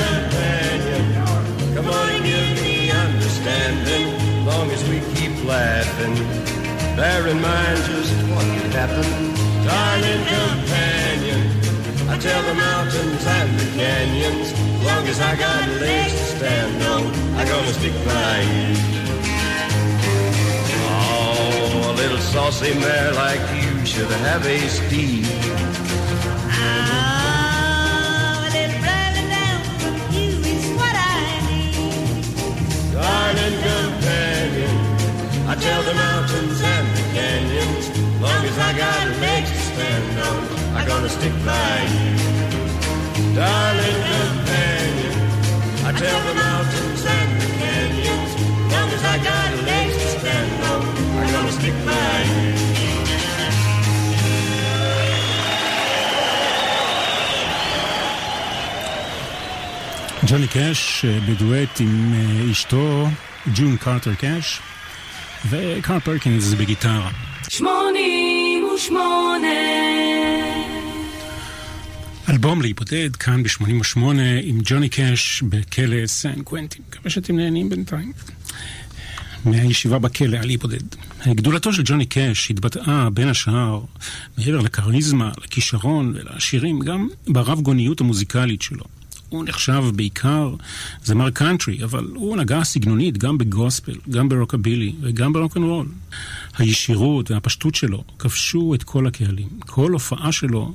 Companion, 0.00 1.04
come 1.74 1.88
on 1.88 2.08
and 2.08 2.24
give 2.24 2.62
me 2.62 2.90
understanding. 2.90 4.06
Long 4.44 4.70
as 4.70 4.82
we 4.88 4.98
keep 5.14 5.44
laughing, 5.44 6.14
bear 6.96 7.28
in 7.28 7.40
mind 7.40 7.78
just 7.84 8.12
what 8.34 8.44
could 8.58 8.72
happen 8.72 9.30
darling. 9.64 10.59
I 12.20 12.22
tell 12.22 12.42
the 12.42 12.54
mountains 12.54 13.24
and 13.24 13.58
the 13.58 13.64
canyons, 13.80 14.52
long 14.84 15.06
as 15.06 15.18
I 15.20 15.34
got 15.36 15.66
legs 15.80 16.12
to 16.12 16.36
stand 16.36 16.82
on, 16.82 17.06
I'm 17.34 17.48
gonna 17.48 17.72
stick 17.72 17.94
by 18.04 18.40
you. 18.42 18.76
Oh, 20.84 21.90
a 21.90 21.94
little 21.96 22.18
saucy 22.18 22.74
mare 22.74 23.14
like 23.14 23.40
you 23.56 23.86
should 23.86 24.10
have 24.10 24.44
a 24.44 24.58
steed. 24.68 25.24
Darling 32.92 33.56
companion, 33.64 34.76
I 35.48 35.54
tell 35.58 35.82
the 35.84 35.94
mountains 35.94 36.60
and 36.60 36.86
the 36.98 37.02
canyons, 37.16 38.20
long 38.20 38.44
as 38.44 38.58
I 38.58 38.76
got 38.76 39.08
legs 39.22 39.50
to 39.50 39.56
stand 39.56 40.20
on. 40.20 40.59
I'm 40.75 40.85
gonna 40.91 41.09
stick 41.17 41.35
by 41.51 41.75
you. 41.93 42.11
Darling 43.37 44.01
companion, 44.11 45.15
I 45.87 45.91
tell 46.03 46.19
the 46.29 46.35
mountains 46.45 47.01
and 47.17 47.29
the 47.41 47.49
canyons, 47.61 48.31
long 48.73 48.89
as 48.97 49.03
I 49.13 49.17
got 49.29 49.49
legs 49.69 49.95
to 50.01 50.07
stand 50.19 50.63
on, 50.71 50.81
I'm 51.19 51.29
gonna 51.35 51.55
stick 51.59 51.77
by 51.89 52.17
you. 52.31 52.65
ג'וני 60.27 60.47
קאש 60.47 61.05
אה, 61.05 61.19
בדואט 61.19 61.79
עם 61.79 62.13
אה, 62.13 62.51
אשתו 62.51 63.07
ג'ון 63.55 63.77
קארטר 63.77 64.13
קאש 64.15 64.59
וקארל 65.49 65.99
פרקינס 65.99 66.53
בגיטרה. 66.53 67.09
שמונים 67.49 68.69
ושמונה 68.75 69.47
אלבום 72.30 72.62
להיבודד 72.62 73.16
כאן 73.16 73.42
ב-88 73.42 73.98
עם 74.42 74.60
ג'וני 74.64 74.88
קאש 74.88 75.42
בכלא 75.42 76.06
סן 76.06 76.42
קוונטין. 76.42 76.82
מקווה 76.88 77.10
שאתם 77.10 77.36
נהנים 77.36 77.68
בינתיים. 77.68 78.12
מהישיבה 79.44 79.98
בכלא 79.98 80.36
על 80.36 80.46
להיבודד. 80.46 80.82
גדולתו 81.28 81.72
של 81.72 81.82
ג'וני 81.84 82.06
קאש 82.06 82.50
התבטאה 82.50 83.10
בין 83.10 83.28
השאר 83.28 83.80
מעבר 84.38 84.60
לכריזמה, 84.60 85.32
לכישרון 85.44 86.14
ולשירים, 86.16 86.80
גם 86.80 87.08
ברב 87.28 87.60
גוניות 87.60 88.00
המוזיקלית 88.00 88.62
שלו. 88.62 88.84
הוא 89.30 89.44
נחשב 89.44 89.84
בעיקר 89.94 90.54
זמר 91.04 91.30
קאנטרי, 91.30 91.84
אבל 91.84 92.04
הוא 92.14 92.36
נגע 92.36 92.64
סגנונית 92.64 93.18
גם 93.18 93.38
בגוספל, 93.38 93.94
גם 94.10 94.28
ברוקבילי 94.28 94.92
וגם 95.00 95.32
ברוקנרול. 95.32 95.86
הישירות 96.58 97.30
והפשטות 97.30 97.74
שלו 97.74 98.04
כבשו 98.18 98.74
את 98.74 98.82
כל 98.82 99.06
הקהלים. 99.06 99.48
כל 99.60 99.92
הופעה 99.92 100.32
שלו 100.32 100.72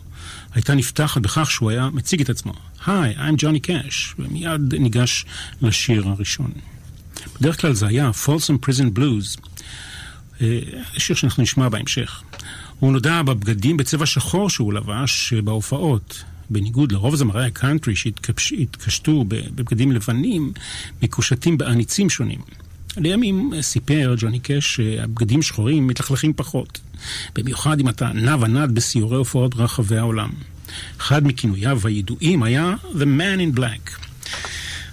הייתה 0.54 0.76
נפתחת 0.76 1.22
בכך 1.22 1.52
שהוא 1.52 1.72
היה 1.72 1.90
מציג 1.94 2.22
את 2.22 2.30
עצמו. 2.30 2.54
היי, 2.86 3.16
I'm 3.18 3.34
ג'וני 3.38 3.60
קאש, 3.60 4.16
ומיד 4.20 4.76
ניגש 4.76 5.26
לשיר 5.62 6.08
הראשון. 6.08 6.52
בדרך 7.40 7.62
כלל 7.62 7.74
זה 7.74 7.88
היה 7.88 8.12
Folsom 8.26 8.68
Prison 8.68 8.98
Blues, 9.00 9.40
אה, 10.42 10.60
שיר 10.98 11.16
שאנחנו 11.16 11.44
נשמע 11.44 11.70
בהמשך. 11.70 12.22
הוא 12.80 12.94
נודע 12.94 13.22
בבגדים 13.22 13.78
בצבע 13.78 14.06
שחור 14.06 14.50
שהוא 14.50 14.74
לבש 14.74 15.34
בהופעות. 15.34 16.24
בניגוד 16.50 16.92
לרוב 16.92 17.16
זמרי 17.16 17.46
הקאנטרי 17.46 17.96
שהתקשטו 18.38 19.26
בבגדים 19.28 19.92
לבנים, 19.92 20.54
מקושטים 21.04 21.58
באניצים 21.58 22.10
שונים. 22.10 22.40
לימים 22.98 23.54
סיפר 23.62 24.16
ג'וני 24.18 24.40
קאש 24.40 24.76
שהבגדים 24.76 25.42
שחורים 25.42 25.88
מתלכלכים 25.88 26.34
פחות, 26.34 26.80
במיוחד 27.36 27.80
אם 27.80 27.90
אתה 27.90 28.12
נע 28.14 28.36
ונד 28.40 28.76
בסיורי 28.76 29.18
הופעות 29.18 29.56
ברחבי 29.56 29.98
העולם. 29.98 30.30
אחד 30.98 31.28
מכינוייו 31.28 31.80
הידועים 31.84 32.44
היה 32.44 32.74
The 32.94 33.06
Man 33.06 33.56
in 33.56 33.60
Black, 33.60 33.92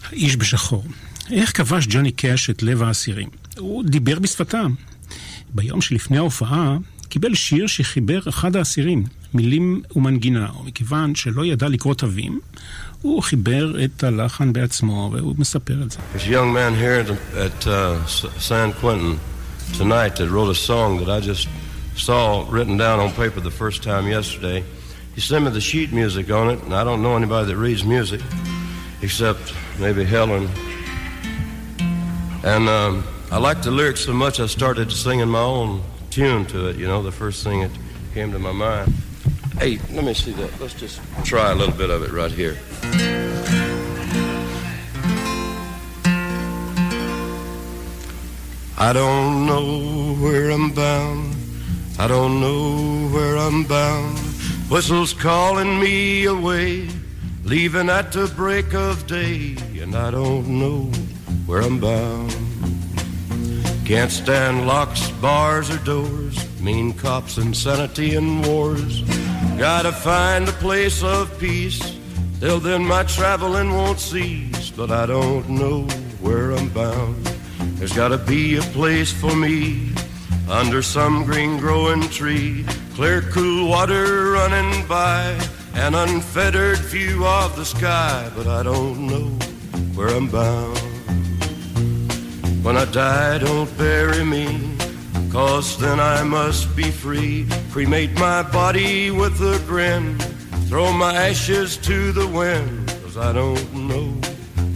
האיש 0.09 0.37
בשחור. 0.37 0.85
איך 1.31 1.57
כבש 1.57 1.87
ג'וני 1.89 2.13
קאש 2.13 2.51
את 2.51 2.63
לב 2.63 2.83
האסירים? 2.83 3.29
הוא 3.59 3.85
דיבר 3.85 4.19
בשפתם. 4.19 4.75
ביום 5.55 5.81
שלפני 5.81 6.19
ההופעה 6.19 6.77
קיבל 7.09 7.35
שיר 7.35 7.67
שחיבר 7.67 8.21
אחד 8.29 8.57
האסירים, 8.57 9.05
מילים 9.34 9.82
ומנגינה, 9.96 10.48
ומכיוון 10.62 11.16
שלא 11.16 11.46
ידע 11.46 11.68
לקרוא 11.68 11.94
תווים, 11.94 12.40
הוא 13.02 13.24
חיבר 13.24 13.86
את 13.86 14.04
הלחן 14.04 14.54
בעצמו, 14.54 15.10
והוא 15.14 15.36
מספר 15.38 15.84
את 15.84 15.92
זה. 15.92 16.00
There's 16.14 16.28
a 16.28 16.32
young 16.32 16.54
man 16.54 16.74
here 16.76 17.00
at, 17.04 17.10
at 17.46 17.68
uh, 17.68 18.06
San 18.40 18.74
Quentin 18.74 19.20
tonight 19.78 20.16
that 20.16 20.30
wrote 20.30 20.50
a 20.50 20.56
song 20.56 20.98
that 21.00 21.10
I 21.10 21.20
just 21.20 21.48
saw 21.96 22.46
written 22.50 22.78
down 22.78 23.00
on 23.00 23.12
paper 23.12 23.40
the 23.40 23.58
first 23.64 23.84
time 23.84 24.08
yesterday. 24.08 24.64
He 25.16 25.22
sent 25.22 25.46
me 25.46 25.52
the 25.52 25.62
sheet 25.62 25.92
music 25.92 26.32
on 26.32 26.50
it, 26.54 26.60
and 26.64 26.74
I 26.74 26.84
don't 26.84 27.02
know 27.02 27.16
anybody 27.16 27.48
that 27.48 27.58
reads 27.58 27.84
music 27.84 28.22
except 29.02 29.54
maybe 29.80 30.04
Helen. 30.04 30.50
And 32.44 32.70
um, 32.70 33.04
I 33.32 33.38
liked 33.38 33.64
the 33.64 33.72
lyrics 33.72 34.06
so 34.06 34.14
much 34.14 34.40
I 34.40 34.46
started 34.46 34.92
singing 34.92 35.28
my 35.28 35.42
own 35.42 35.82
tune 36.12 36.46
to 36.48 36.68
it, 36.70 36.78
you 36.78 36.88
know, 36.88 37.02
the 37.04 37.12
first 37.12 37.44
thing 37.44 37.62
that 37.62 37.72
came 38.14 38.32
to 38.32 38.40
my 38.40 38.52
mind. 38.52 38.94
Hey, 39.59 39.79
let 39.93 40.05
me 40.05 40.15
see 40.15 40.33
that. 40.33 40.61
Let's 40.61 40.75
just 40.75 41.01
try 41.25 41.53
a 41.53 41.55
little 41.55 41.75
bit 41.75 41.91
of 41.91 42.03
it 42.03 42.11
right 42.11 42.33
here. 42.33 42.57
I 48.79 48.93
don't 48.93 49.47
know 49.47 50.15
where 50.15 50.51
I'm 50.51 50.73
bound. 50.73 51.37
I 51.99 52.09
don't 52.09 52.41
know 52.41 53.09
where 53.15 53.37
I'm 53.37 53.63
bound. 53.65 54.19
Whistles 54.69 55.13
calling 55.13 55.79
me 55.79 56.25
away, 56.25 56.89
leaving 57.45 57.89
at 57.89 58.11
the 58.11 58.27
break 58.35 58.75
of 58.75 59.07
day, 59.07 59.57
and 59.79 59.95
I 59.95 60.11
don't 60.11 60.49
know 60.49 60.91
where 61.47 61.61
I'm 61.61 61.79
bound. 61.79 62.35
Can't 63.85 64.11
stand 64.11 64.67
locks, 64.67 65.11
bars, 65.21 65.71
or 65.71 65.79
doors, 65.85 66.61
mean 66.61 66.93
cops, 66.95 67.37
insanity, 67.39 68.17
and 68.17 68.45
wars. 68.47 69.03
Gotta 69.63 69.93
find 69.93 70.49
a 70.49 70.53
place 70.55 71.05
of 71.05 71.39
peace, 71.39 71.97
till 72.41 72.59
then 72.59 72.85
my 72.85 73.05
traveling 73.05 73.71
won't 73.71 74.01
cease, 74.01 74.71
but 74.71 74.91
I 74.91 75.07
don't 75.07 75.49
know 75.49 75.83
where 76.21 76.51
I'm 76.51 76.69
bound. 76.71 77.25
There's 77.79 77.93
gotta 77.93 78.19
be 78.19 78.57
a 78.57 78.61
place 78.61 79.13
for 79.13 79.37
me 79.37 79.93
under 80.51 80.83
some 80.83 81.25
green 81.25 81.59
growing 81.59 82.09
tree, 82.09 82.67
clear, 82.97 83.23
cool 83.23 83.69
water 83.69 84.33
running 84.33 84.85
by, 84.89 85.39
an 85.75 85.95
unfettered 85.95 86.79
view 86.79 87.25
of 87.25 87.55
the 87.55 87.65
sky, 87.65 88.29
but 88.35 88.49
I 88.49 88.65
don't 88.65 89.07
know 89.07 89.29
where 89.95 90.09
I'm 90.09 90.27
bound. 90.27 90.77
When 92.65 92.77
I 92.77 92.85
die, 92.87 93.39
don't 93.39 93.79
bury 93.79 94.25
me, 94.25 94.77
cause 95.33 95.79
then 95.79 95.99
I 95.99 96.23
must 96.23 96.77
be 96.77 96.91
free. 96.91 97.47
Cremate 97.73 98.13
my 98.19 98.43
body 98.43 99.11
with 99.11 99.41
a 99.41 99.59
grin, 99.67 100.19
throw 100.69 100.93
my 100.93 101.15
ashes 101.15 101.77
to 101.79 102.13
the 102.13 102.27
wind, 102.29 102.89
cause 103.03 103.17
I 103.17 103.33
don't 103.33 103.75
know 103.75 104.09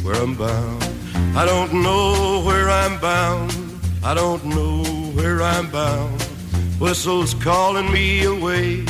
where 0.02 0.16
I'm 0.16 0.34
bound. 0.34 0.82
I 1.36 1.44
don't 1.44 1.72
know 1.82 2.42
where 2.44 2.70
I'm 2.70 2.98
bound. 2.98 3.52
I 4.02 4.14
don't 4.14 4.44
know 4.44 4.82
where 5.14 5.42
I'm 5.42 5.70
bound. 5.70 6.22
Whistles 6.78 7.34
calling 7.34 7.90
me 7.92 8.24
away, 8.24 8.84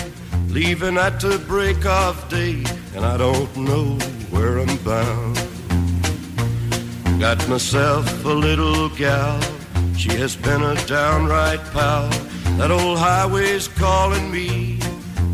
leaving 0.48 0.96
at 0.98 1.20
the 1.20 1.38
break 1.48 1.84
of 1.86 2.28
day, 2.28 2.62
and 2.94 3.04
I 3.04 3.16
don't 3.16 3.56
know 3.56 3.98
where 4.30 4.58
I'm 4.58 4.76
bound. 4.78 5.36
Got 7.18 7.48
myself 7.48 8.24
a 8.24 8.28
little 8.28 8.90
gal, 8.90 9.40
she 9.96 10.12
has 10.16 10.36
been 10.36 10.62
a 10.62 10.74
downright 10.86 11.62
pal. 11.72 12.08
That 12.58 12.70
old 12.70 12.98
highway's 12.98 13.68
calling 13.68 14.30
me, 14.30 14.78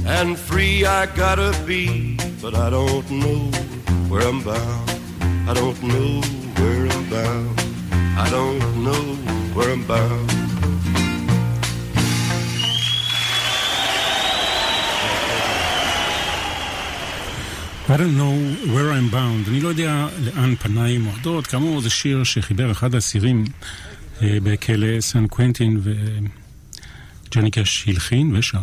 and 0.07 0.38
free 0.38 0.85
I 0.85 1.07
gotta 1.07 1.53
be, 1.66 2.16
but 2.40 2.55
I 2.55 2.70
don't 2.70 3.09
know 3.11 3.40
where 4.09 4.22
I'm 4.31 4.42
bound. 4.42 4.90
I 5.51 5.53
don't 5.55 5.83
know 5.83 6.20
where 6.59 6.87
I'm 6.94 7.11
bound. 7.11 7.61
I 8.25 8.29
don't 8.31 8.85
know 8.87 9.03
where 9.55 9.70
I'm 9.70 9.85
bound. 9.87 10.31
I 17.88 17.96
don't 17.96 18.16
know 18.16 18.37
where 18.75 18.90
I'm 18.92 19.11
bound. 19.11 19.48
אני 19.48 19.61
לא 19.61 19.68
יודע 19.68 20.09
לאן 20.18 20.55
פניי 20.57 20.98
מועדות. 20.98 21.46
כאמור, 21.46 21.81
זה 21.81 21.90
שיר 21.90 22.25
שחיבר 22.25 22.70
אחד 22.70 22.94
האסירים 22.94 23.44
אה, 23.44 23.92
בכלא 24.23 25.01
סן 25.01 25.27
קוונטין 25.27 25.81
וג'וני 25.83 27.51
קאש 27.51 27.89
הלחין 27.89 28.37
ושר. 28.37 28.63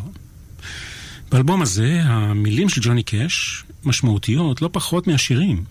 באלבום 1.31 1.61
הזה 1.61 2.01
המילים 2.03 2.69
של 2.69 2.81
ג'וני 2.83 3.03
קאש 3.03 3.63
משמעותיות 3.83 4.61
לא 4.61 4.69
פחות 4.71 5.07
מהשירים. 5.07 5.63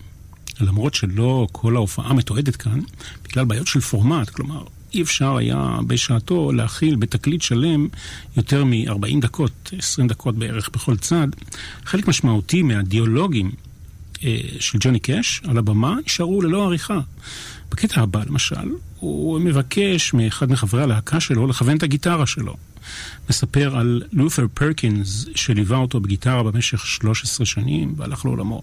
למרות 0.61 0.93
שלא 0.93 1.47
כל 1.51 1.75
ההופעה 1.75 2.13
מתועדת 2.13 2.55
כאן, 2.55 2.79
בגלל 3.23 3.45
בעיות 3.45 3.67
של 3.67 3.79
פורמט, 3.79 4.29
כלומר, 4.29 4.63
אי 4.93 5.01
אפשר 5.01 5.37
היה 5.37 5.77
בשעתו 5.87 6.51
להכיל 6.51 6.95
בתקליט 6.95 7.41
שלם 7.41 7.87
יותר 8.37 8.65
מ-40 8.65 9.21
דקות, 9.21 9.71
20 9.77 10.07
דקות 10.07 10.35
בערך 10.35 10.69
בכל 10.73 10.97
צד. 10.97 11.27
חלק 11.85 12.07
משמעותי 12.07 12.63
מהדיאלוגים 12.63 13.51
אה, 14.23 14.37
של 14.59 14.77
ג'וני 14.81 14.99
קאש 14.99 15.41
על 15.47 15.57
הבמה 15.57 15.97
נשארו 16.05 16.41
ללא 16.41 16.65
עריכה. 16.65 16.99
בקטע 17.71 18.01
הבא, 18.01 18.23
למשל, 18.27 18.69
הוא 18.99 19.39
מבקש 19.39 20.13
מאחד 20.13 20.51
מחברי 20.51 20.83
הלהקה 20.83 21.19
שלו 21.19 21.47
לכוון 21.47 21.77
את 21.77 21.83
הגיטרה 21.83 22.25
שלו. 22.25 22.55
מספר 23.29 23.77
על 23.77 24.01
לותר 24.13 24.45
פרקינס, 24.53 25.25
שליווה 25.35 25.77
אותו 25.77 25.99
בגיטרה 25.99 26.43
במשך 26.43 26.85
13 26.85 27.45
שנים 27.45 27.93
והלך 27.97 28.25
לעולמו. 28.25 28.61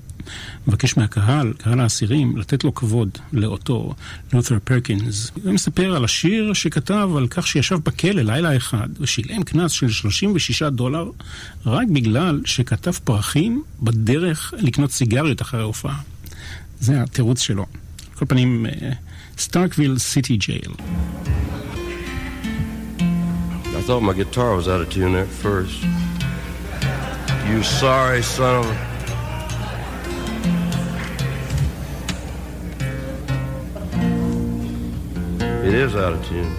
מבקש 0.66 0.96
מהקהל, 0.96 1.52
קהל 1.52 1.80
האסירים, 1.80 2.36
לתת 2.36 2.64
לו 2.64 2.74
כבוד 2.74 3.18
לאותו 3.32 3.94
לותר 4.32 4.58
פרקינס. 4.64 5.30
הוא 5.44 5.52
מספר 5.52 5.96
על 5.96 6.04
השיר 6.04 6.52
שכתב 6.52 7.10
על 7.16 7.28
כך 7.28 7.46
שישב 7.46 7.76
בכלא 7.76 8.22
לילה 8.22 8.56
אחד 8.56 8.88
ושילם 9.00 9.42
קנס 9.42 9.72
של 9.72 9.88
36 9.88 10.62
דולר 10.62 11.10
רק 11.66 11.88
בגלל 11.92 12.40
שכתב 12.44 12.92
פרחים 13.04 13.62
בדרך 13.82 14.54
לקנות 14.58 14.90
סיגריות 14.90 15.42
אחרי 15.42 15.60
ההופעה. 15.60 16.00
זה 16.80 17.02
התירוץ 17.02 17.40
שלו. 17.40 17.62
על 17.62 18.14
כל 18.14 18.26
פנים, 18.28 18.66
Starkville 19.36 20.00
City 20.00 20.38
Jail. 20.38 20.74
I 23.76 23.82
thought 23.82 24.00
my 24.00 24.14
guitar 24.14 24.56
was 24.56 24.66
out 24.66 24.80
of 24.80 24.90
tune 24.90 25.14
at 25.14 25.28
first. 25.28 25.82
You 27.46 27.62
sorry 27.62 28.22
son 28.22 28.64
of 28.64 28.70
a. 28.70 28.86
It 35.66 35.74
is 35.74 35.94
out 35.94 36.14
of 36.14 36.26
tune. 36.26 36.52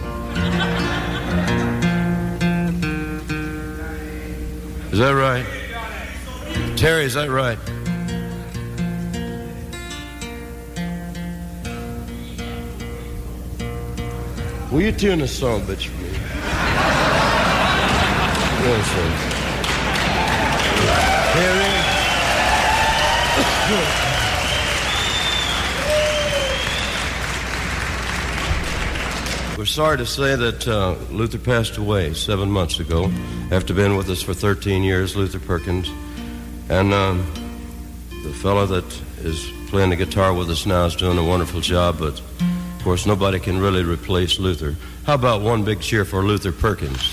Is 4.92 5.00
that 5.00 5.12
right? 5.12 5.46
Terry, 6.78 7.06
is 7.06 7.16
that 7.16 7.30
right? 7.32 7.58
Will 14.72 14.82
you 14.82 14.92
tune 14.92 15.20
the 15.20 15.28
song, 15.30 15.62
bitch, 15.62 15.88
for 15.88 16.02
me? 16.02 16.10
Sir. 18.84 19.08
Terry? 21.32 21.98
We're 29.58 29.66
sorry 29.66 29.98
to 29.98 30.06
say 30.06 30.36
that 30.36 30.68
uh, 30.68 30.96
Luther 31.12 31.38
passed 31.40 31.78
away 31.78 32.14
seven 32.14 32.52
months 32.52 32.82
ago 32.82 33.10
after 33.52 33.74
being 33.74 33.96
with 33.96 34.10
us 34.10 34.22
for 34.22 34.34
13 34.34 34.84
years, 34.84 35.16
Luther 35.16 35.40
Perkins. 35.40 35.90
And 36.68 36.94
um, 36.94 37.26
the 38.22 38.34
fellow 38.34 38.66
that 38.66 39.02
is 39.20 39.50
playing 39.70 39.92
the 39.92 39.96
guitar 39.96 40.34
with 40.34 40.50
us 40.50 40.66
now 40.66 40.86
is 40.86 40.96
doing 40.98 41.18
a 41.18 41.24
wonderful 41.24 41.62
job, 41.62 42.00
but 42.00 42.22
of 42.78 42.84
course, 42.84 43.06
nobody 43.06 43.40
can 43.40 43.60
really 43.60 43.84
replace 43.84 44.40
Luther. 44.40 44.76
How 45.06 45.16
about 45.16 45.42
one 45.42 45.64
big 45.64 45.82
cheer 45.82 46.06
for 46.06 46.24
Luther 46.24 46.52
Perkins? 46.52 47.12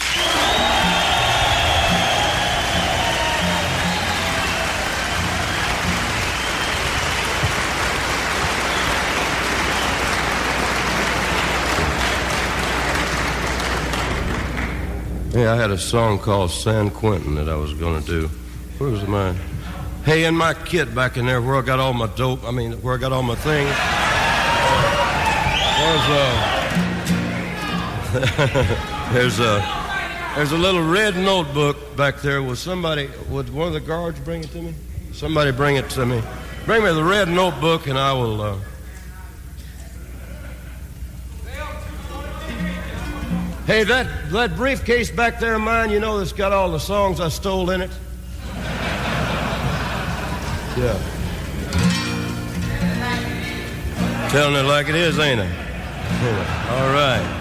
Yeah, 15.35 15.53
I 15.53 15.57
had 15.57 15.73
a 15.73 15.79
song 15.79 16.21
called 16.21 16.53
San 16.53 16.91
Quentin 16.91 17.35
that 17.35 17.49
I 17.49 17.57
was 17.57 17.75
going 17.75 18.01
to 18.01 18.07
do. 18.07 18.31
Where 18.79 18.91
was 18.91 19.05
mine? 19.09 19.37
Hey, 20.05 20.25
in 20.27 20.37
my 20.37 20.55
kit 20.55 20.95
back 20.95 21.17
in 21.17 21.27
there 21.27 21.43
where 21.43 21.57
I 21.57 21.63
got 21.63 21.81
all 21.81 21.93
my 21.93 22.07
dope, 22.07 22.45
I 22.45 22.53
mean, 22.53 22.75
where 22.83 22.95
I 22.95 22.99
got 22.99 23.13
all 23.13 23.23
my 23.23 23.35
things. 23.35 24.04
There's 25.85 26.09
a, 26.09 26.25
there's 29.13 29.39
a, 29.39 29.61
there's 30.35 30.53
a 30.53 30.57
little 30.57 30.83
red 30.83 31.15
notebook 31.15 31.95
back 31.95 32.23
there. 32.23 32.43
Will 32.43 32.57
somebody, 32.57 33.11
would 33.29 33.53
one 33.53 33.67
of 33.67 33.75
the 33.75 33.81
guards 33.81 34.19
bring 34.21 34.43
it 34.43 34.51
to 34.53 34.63
me? 34.63 34.73
Somebody 35.13 35.53
bring 35.53 35.77
it 35.77 35.91
to 35.91 36.07
me. 36.07 36.23
Bring 36.65 36.85
me 36.85 36.91
the 36.91 37.05
red 37.05 37.29
notebook 37.29 37.87
and 37.87 37.99
I 37.99 38.15
will, 38.15 38.41
uh, 38.41 38.57
Hey, 43.67 43.85
that, 43.85 44.31
that 44.31 44.57
briefcase 44.57 45.11
back 45.11 45.39
there 45.39 45.55
of 45.55 45.61
mine, 45.61 45.91
you 45.91 46.01
know, 46.01 46.19
that's 46.19 46.33
got 46.33 46.53
all 46.53 46.71
the 46.71 46.81
songs 46.81 47.21
I 47.21 47.29
stole 47.29 47.69
in 47.69 47.83
it? 47.83 47.91
Yeah. 50.79 50.99
Telling 54.31 54.57
it 54.57 54.67
like 54.67 54.89
it 54.89 54.95
is, 54.95 55.19
ain't 55.19 55.43
I? 55.43 55.64
All 56.71 56.93
right. 56.93 57.41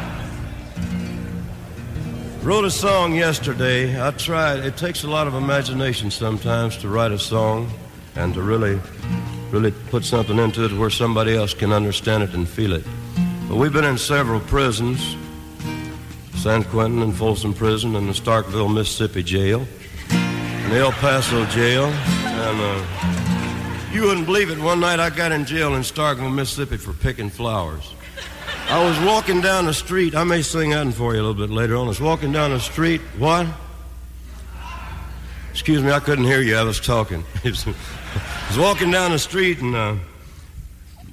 Wrote 2.41 2.65
a 2.65 2.71
song 2.71 3.15
yesterday. 3.15 4.01
I 4.01 4.11
tried. 4.11 4.59
It 4.59 4.75
takes 4.75 5.03
a 5.03 5.07
lot 5.07 5.27
of 5.27 5.33
imagination 5.33 6.11
sometimes 6.11 6.75
to 6.77 6.89
write 6.89 7.11
a 7.11 7.19
song 7.19 7.71
and 8.15 8.33
to 8.33 8.41
really, 8.41 8.79
really 9.51 9.71
put 9.89 10.03
something 10.03 10.37
into 10.37 10.65
it 10.65 10.73
where 10.73 10.89
somebody 10.89 11.35
else 11.35 11.53
can 11.53 11.71
understand 11.71 12.23
it 12.23 12.33
and 12.33 12.47
feel 12.47 12.73
it. 12.73 12.83
But 13.47 13.55
we've 13.55 13.71
been 13.71 13.85
in 13.85 13.97
several 13.97 14.39
prisons. 14.41 15.15
San 16.35 16.63
Quentin 16.65 17.01
and 17.01 17.15
Folsom 17.15 17.53
Prison 17.53 17.95
and 17.95 18.09
the 18.09 18.13
Starkville, 18.13 18.73
Mississippi 18.73 19.23
jail, 19.23 19.65
and 20.09 20.71
the 20.73 20.79
El 20.79 20.91
Paso 20.91 21.45
jail. 21.45 21.85
And 21.85 22.59
uh, 22.59 23.91
you 23.93 24.01
wouldn't 24.01 24.25
believe 24.25 24.49
it. 24.49 24.59
One 24.59 24.81
night 24.81 24.99
I 24.99 25.09
got 25.09 25.31
in 25.31 25.45
jail 25.45 25.75
in 25.75 25.83
Starkville, 25.83 26.33
Mississippi 26.33 26.75
for 26.75 26.91
picking 26.91 27.29
flowers. 27.29 27.93
I 28.69 28.83
was 28.83 28.99
walking 29.01 29.41
down 29.41 29.65
the 29.65 29.73
street. 29.73 30.15
I 30.15 30.23
may 30.23 30.41
sing 30.41 30.71
that 30.71 30.93
for 30.93 31.13
you 31.13 31.21
a 31.21 31.23
little 31.23 31.47
bit 31.47 31.53
later 31.53 31.75
on. 31.75 31.85
I 31.85 31.89
was 31.89 32.01
walking 32.01 32.31
down 32.31 32.51
the 32.51 32.59
street. 32.59 33.01
What? 33.17 33.47
Excuse 35.51 35.83
me, 35.83 35.91
I 35.91 35.99
couldn't 35.99 36.25
hear 36.25 36.41
you. 36.41 36.55
I 36.57 36.63
was 36.63 36.79
talking. 36.79 37.23
I 37.45 37.49
was 37.49 38.57
walking 38.57 38.89
down 38.89 39.11
the 39.11 39.19
street 39.19 39.59
and, 39.59 39.75
uh, 39.75 39.95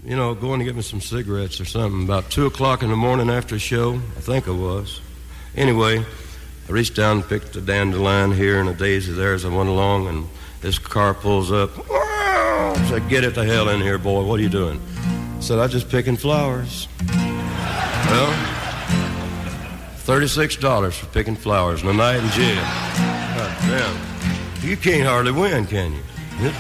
you 0.05 0.17
know, 0.17 0.35
going 0.35 0.61
to 0.61 0.65
get 0.65 0.75
me 0.75 0.83
some 0.83 1.01
cigarettes 1.01 1.61
or 1.61 1.67
something. 1.67 2.05
About 2.05 2.31
2 2.31 2.47
o'clock 2.47 2.83
in 2.83 2.89
the 2.89 2.97
morning 2.97 3.29
after 3.29 3.57
a 3.57 3.59
show, 3.59 3.97
I 3.97 4.21
think 4.21 4.49
I 4.49 4.53
was. 4.53 5.01
Anyway, 5.57 5.99
I 6.69 6.73
reached 6.73 6.95
down 6.95 7.19
and 7.19 7.29
picked 7.29 7.55
a 7.57 7.61
dandelion 7.61 8.33
here 8.33 8.61
and 8.61 8.69
a 8.69 8.75
daisy 8.75 9.13
there 9.13 9.35
as 9.35 9.45
I 9.45 9.49
went 9.49 9.69
along, 9.69 10.07
and 10.07 10.27
this 10.63 10.79
car 10.79 11.13
pulls 11.13 11.53
up. 11.53 11.71
I 11.91 12.87
said, 12.89 13.09
Get 13.09 13.25
it 13.25 13.35
the 13.35 13.45
hell 13.45 13.69
in 13.69 13.81
here, 13.81 13.99
boy. 13.99 14.23
What 14.23 14.41
are 14.41 14.43
you 14.43 14.49
doing? 14.49 14.81
I 15.37 15.41
said, 15.41 15.59
I'm 15.59 15.69
just 15.69 15.91
picking 15.91 16.17
flowers. 16.17 16.89
Well, 18.09 18.33
$36 20.07 20.93
for 20.93 21.07
picking 21.07 21.37
flowers 21.37 21.83
and 21.83 21.91
a 21.91 21.95
night 21.95 22.17
in 22.17 22.29
jail. 22.31 22.63
God 23.37 23.57
damn. 23.63 24.69
You 24.69 24.77
can't 24.77 25.07
hardly 25.07 25.33
win, 25.33 25.67
can 25.67 25.93
you? 25.93 26.03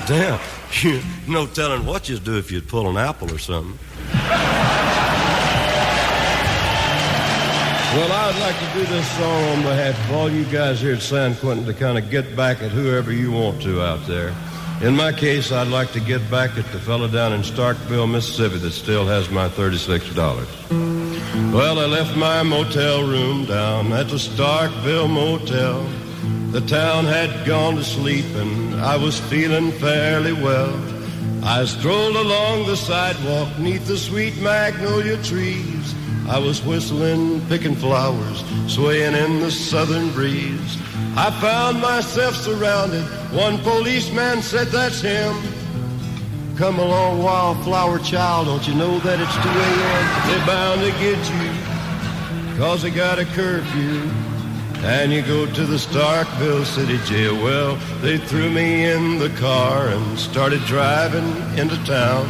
Damn. 0.06 0.40
You 0.82 1.00
no 1.26 1.48
telling 1.48 1.84
what 1.84 2.08
you'd 2.08 2.22
do 2.22 2.38
if 2.38 2.52
you'd 2.52 2.68
pull 2.68 2.88
an 2.88 2.96
apple 2.96 3.28
or 3.34 3.38
something. 3.38 3.76
Well, 7.92 8.12
I'd 8.12 8.38
like 8.38 8.56
to 8.60 8.78
do 8.78 8.86
this 8.86 9.10
song 9.18 9.42
on 9.44 9.62
behalf 9.62 9.98
of 10.08 10.14
all 10.14 10.30
you 10.30 10.44
guys 10.44 10.80
here 10.80 10.94
at 10.94 11.02
San 11.02 11.34
Quentin 11.34 11.66
to 11.66 11.74
kind 11.74 11.98
of 11.98 12.08
get 12.08 12.36
back 12.36 12.62
at 12.62 12.70
whoever 12.70 13.10
you 13.10 13.32
want 13.32 13.60
to 13.62 13.82
out 13.82 14.06
there. 14.06 14.32
In 14.82 14.96
my 14.96 15.12
case, 15.12 15.52
I'd 15.52 15.68
like 15.68 15.92
to 15.92 16.00
get 16.00 16.30
back 16.30 16.56
at 16.56 16.64
the 16.72 16.78
fellow 16.78 17.06
down 17.06 17.34
in 17.34 17.42
Starkville, 17.42 18.10
Mississippi 18.10 18.56
that 18.60 18.70
still 18.70 19.06
has 19.06 19.28
my 19.28 19.46
$36. 19.46 20.16
Well, 21.52 21.78
I 21.78 21.84
left 21.84 22.16
my 22.16 22.42
motel 22.42 23.06
room 23.06 23.44
down 23.44 23.92
at 23.92 24.08
the 24.08 24.16
Starkville 24.16 25.10
Motel. 25.10 25.86
The 26.52 26.62
town 26.62 27.04
had 27.04 27.46
gone 27.46 27.76
to 27.76 27.84
sleep 27.84 28.24
and 28.36 28.80
I 28.80 28.96
was 28.96 29.20
feeling 29.20 29.70
fairly 29.72 30.32
well. 30.32 30.74
I 31.44 31.66
strolled 31.66 32.16
along 32.16 32.66
the 32.66 32.76
sidewalk 32.76 33.58
neath 33.58 33.86
the 33.86 33.98
sweet 33.98 34.40
magnolia 34.40 35.22
trees. 35.22 35.94
I 36.26 36.38
was 36.38 36.64
whistling, 36.64 37.46
picking 37.48 37.74
flowers, 37.74 38.42
swaying 38.66 39.14
in 39.14 39.40
the 39.40 39.50
southern 39.50 40.10
breeze. 40.12 40.78
I 41.16 41.30
found 41.40 41.80
myself 41.80 42.36
surrounded. 42.36 43.02
One 43.32 43.58
policeman 43.58 44.42
said, 44.42 44.68
That's 44.68 45.00
him. 45.00 45.34
Come 46.56 46.78
along, 46.78 47.22
wildflower 47.22 47.98
child. 48.00 48.46
Don't 48.46 48.66
you 48.68 48.74
know 48.74 48.98
that 49.00 49.18
it's 49.18 49.34
2 49.34 49.48
a.m.? 49.48 50.28
They're 50.28 50.46
bound 50.46 50.80
to 50.82 50.90
get 51.00 51.18
you, 51.32 52.58
cause 52.58 52.82
they 52.82 52.90
got 52.90 53.18
a 53.18 53.24
curfew. 53.24 54.10
And 54.82 55.12
you 55.12 55.22
go 55.22 55.46
to 55.46 55.66
the 55.66 55.76
Starkville 55.76 56.64
City 56.64 56.98
Jail. 57.04 57.34
Well, 57.34 57.76
they 58.00 58.16
threw 58.16 58.48
me 58.48 58.84
in 58.84 59.18
the 59.18 59.28
car 59.30 59.88
and 59.88 60.18
started 60.18 60.60
driving 60.64 61.26
into 61.58 61.76
town. 61.84 62.26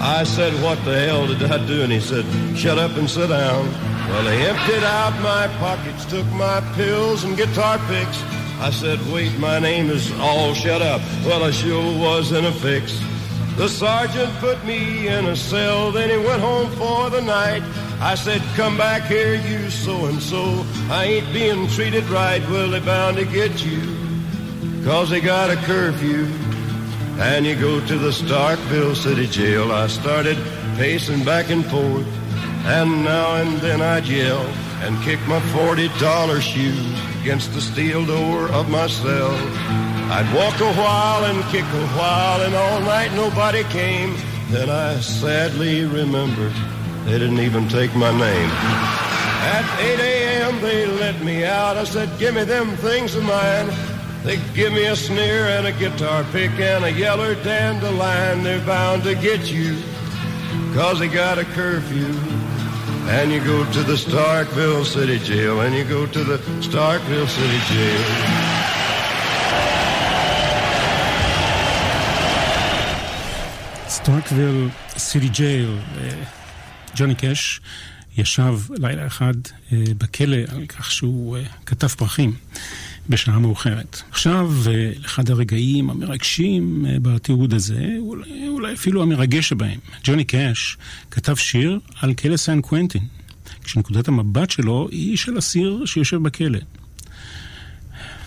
I 0.00 0.24
said, 0.24 0.52
What 0.62 0.82
the 0.84 0.98
hell 0.98 1.26
did 1.26 1.42
I 1.42 1.64
do? 1.66 1.82
And 1.82 1.92
he 1.92 2.00
said, 2.00 2.24
Shut 2.56 2.78
up 2.78 2.96
and 2.96 3.08
sit 3.08 3.28
down. 3.28 3.93
Well, 4.08 4.24
they 4.24 4.46
emptied 4.46 4.84
out 4.84 5.12
my 5.22 5.48
pockets, 5.58 6.04
took 6.04 6.26
my 6.32 6.60
pills 6.74 7.24
and 7.24 7.36
guitar 7.36 7.78
picks. 7.88 8.22
I 8.60 8.70
said, 8.70 9.00
Wait, 9.12 9.36
my 9.38 9.58
name 9.58 9.90
is 9.90 10.12
All 10.20 10.54
Shut 10.54 10.82
Up. 10.82 11.00
Well, 11.24 11.42
I 11.42 11.50
sure 11.50 11.98
was 11.98 12.32
in 12.32 12.44
a 12.44 12.52
fix. 12.52 13.00
The 13.56 13.68
sergeant 13.68 14.32
put 14.38 14.64
me 14.64 15.06
in 15.06 15.26
a 15.26 15.36
cell, 15.36 15.92
then 15.92 16.10
he 16.10 16.16
went 16.16 16.42
home 16.42 16.70
for 16.72 17.08
the 17.08 17.20
night. 17.20 17.62
I 18.00 18.16
said, 18.16 18.42
come 18.56 18.76
back 18.76 19.04
here, 19.04 19.36
you 19.36 19.70
so-and-so. 19.70 20.66
I 20.90 21.04
ain't 21.04 21.32
being 21.32 21.68
treated 21.68 22.04
right, 22.06 22.42
well, 22.50 22.68
they 22.68 22.80
bound 22.80 23.16
to 23.16 23.24
get 23.24 23.64
you. 23.64 23.80
Cause 24.84 25.08
they 25.08 25.20
got 25.20 25.50
a 25.50 25.56
curfew. 25.56 26.26
And 27.20 27.46
you 27.46 27.54
go 27.54 27.78
to 27.86 27.96
the 27.96 28.10
Starkville 28.10 28.96
City 28.96 29.26
Jail. 29.28 29.70
I 29.70 29.86
started 29.86 30.36
pacing 30.76 31.24
back 31.24 31.48
and 31.50 31.64
forth. 31.64 32.06
And 32.66 33.04
now 33.04 33.36
and 33.36 33.58
then 33.58 33.82
I'd 33.82 34.06
yell 34.06 34.40
and 34.80 35.00
kick 35.02 35.20
my 35.28 35.38
$40 35.52 36.40
shoes 36.40 37.20
against 37.20 37.52
the 37.52 37.60
steel 37.60 38.06
door 38.06 38.48
of 38.48 38.70
my 38.70 38.86
cell. 38.86 39.32
I'd 40.10 40.30
walk 40.34 40.58
a 40.60 40.72
while 40.74 41.24
and 41.24 41.44
kick 41.52 41.64
a 41.64 41.86
while, 41.96 42.40
and 42.42 42.54
all 42.54 42.80
night 42.80 43.12
nobody 43.12 43.64
came. 43.64 44.16
Then 44.50 44.70
I 44.70 45.00
sadly 45.00 45.84
remembered 45.84 46.54
they 47.04 47.18
didn't 47.18 47.40
even 47.40 47.68
take 47.68 47.94
my 47.94 48.10
name. 48.10 48.50
At 49.44 49.80
8 49.80 50.00
a.m. 50.00 50.60
they 50.62 50.86
let 50.86 51.22
me 51.22 51.44
out. 51.44 51.76
I 51.76 51.84
said, 51.84 52.08
give 52.18 52.34
me 52.34 52.44
them 52.44 52.76
things 52.78 53.14
of 53.14 53.24
mine. 53.24 53.70
They 54.22 54.38
give 54.54 54.72
me 54.72 54.86
a 54.86 54.96
sneer 54.96 55.48
and 55.48 55.66
a 55.66 55.72
guitar 55.72 56.24
pick 56.32 56.52
and 56.52 56.82
a 56.82 56.90
yeller 56.90 57.34
dandelion. 57.44 58.42
They're 58.42 58.64
bound 58.64 59.02
to 59.02 59.14
get 59.14 59.52
you, 59.52 59.76
cause 60.72 60.98
they 60.98 61.08
got 61.08 61.38
a 61.38 61.44
curfew. 61.44 62.33
And 63.06 63.30
you 63.30 63.40
go 63.40 63.64
to 63.72 63.82
the 63.82 63.96
Starkville 63.96 64.84
City 64.84 65.18
Jail, 65.18 65.60
and 65.60 65.74
you 65.74 65.84
go 65.84 66.06
to 66.06 66.24
the 66.24 66.38
Starkville 66.60 67.28
City 67.28 67.60
Jail. 67.70 68.04
סטרקוויל 73.88 74.68
סיטי 74.98 75.28
ג'ייל, 75.28 75.78
ג'וני 76.96 77.14
קאש 77.14 77.60
ישב 78.16 78.58
לילה 78.70 79.06
אחד 79.06 79.34
אה, 79.72 79.78
בכלא 79.98 80.36
על 80.36 80.66
כך 80.66 80.90
שהוא 80.90 81.36
אה, 81.36 81.42
כתב 81.66 81.86
פרחים 81.86 82.36
בשעה 83.08 83.38
מאוחרת. 83.38 84.02
עכשיו, 84.10 84.52
אה, 84.66 84.92
אחד 85.04 85.30
הרגעים 85.30 85.90
המרגשים 85.90 86.86
בתיעוד 87.02 87.54
הזה, 87.54 87.96
אולי, 87.98 88.48
אולי 88.48 88.72
אפילו 88.74 89.02
המרגש 89.02 89.48
שבהם, 89.48 89.78
ג'וני 90.04 90.24
קאש 90.24 90.76
כתב 91.10 91.34
שיר 91.34 91.80
על 92.00 92.14
כלא 92.14 92.36
סן 92.36 92.60
קוונטין, 92.60 93.02
כשנקודת 93.64 94.08
המבט 94.08 94.50
שלו 94.50 94.88
היא 94.90 95.16
של 95.16 95.38
אסיר 95.38 95.82
שיושב 95.86 96.16
בכלא. 96.16 96.58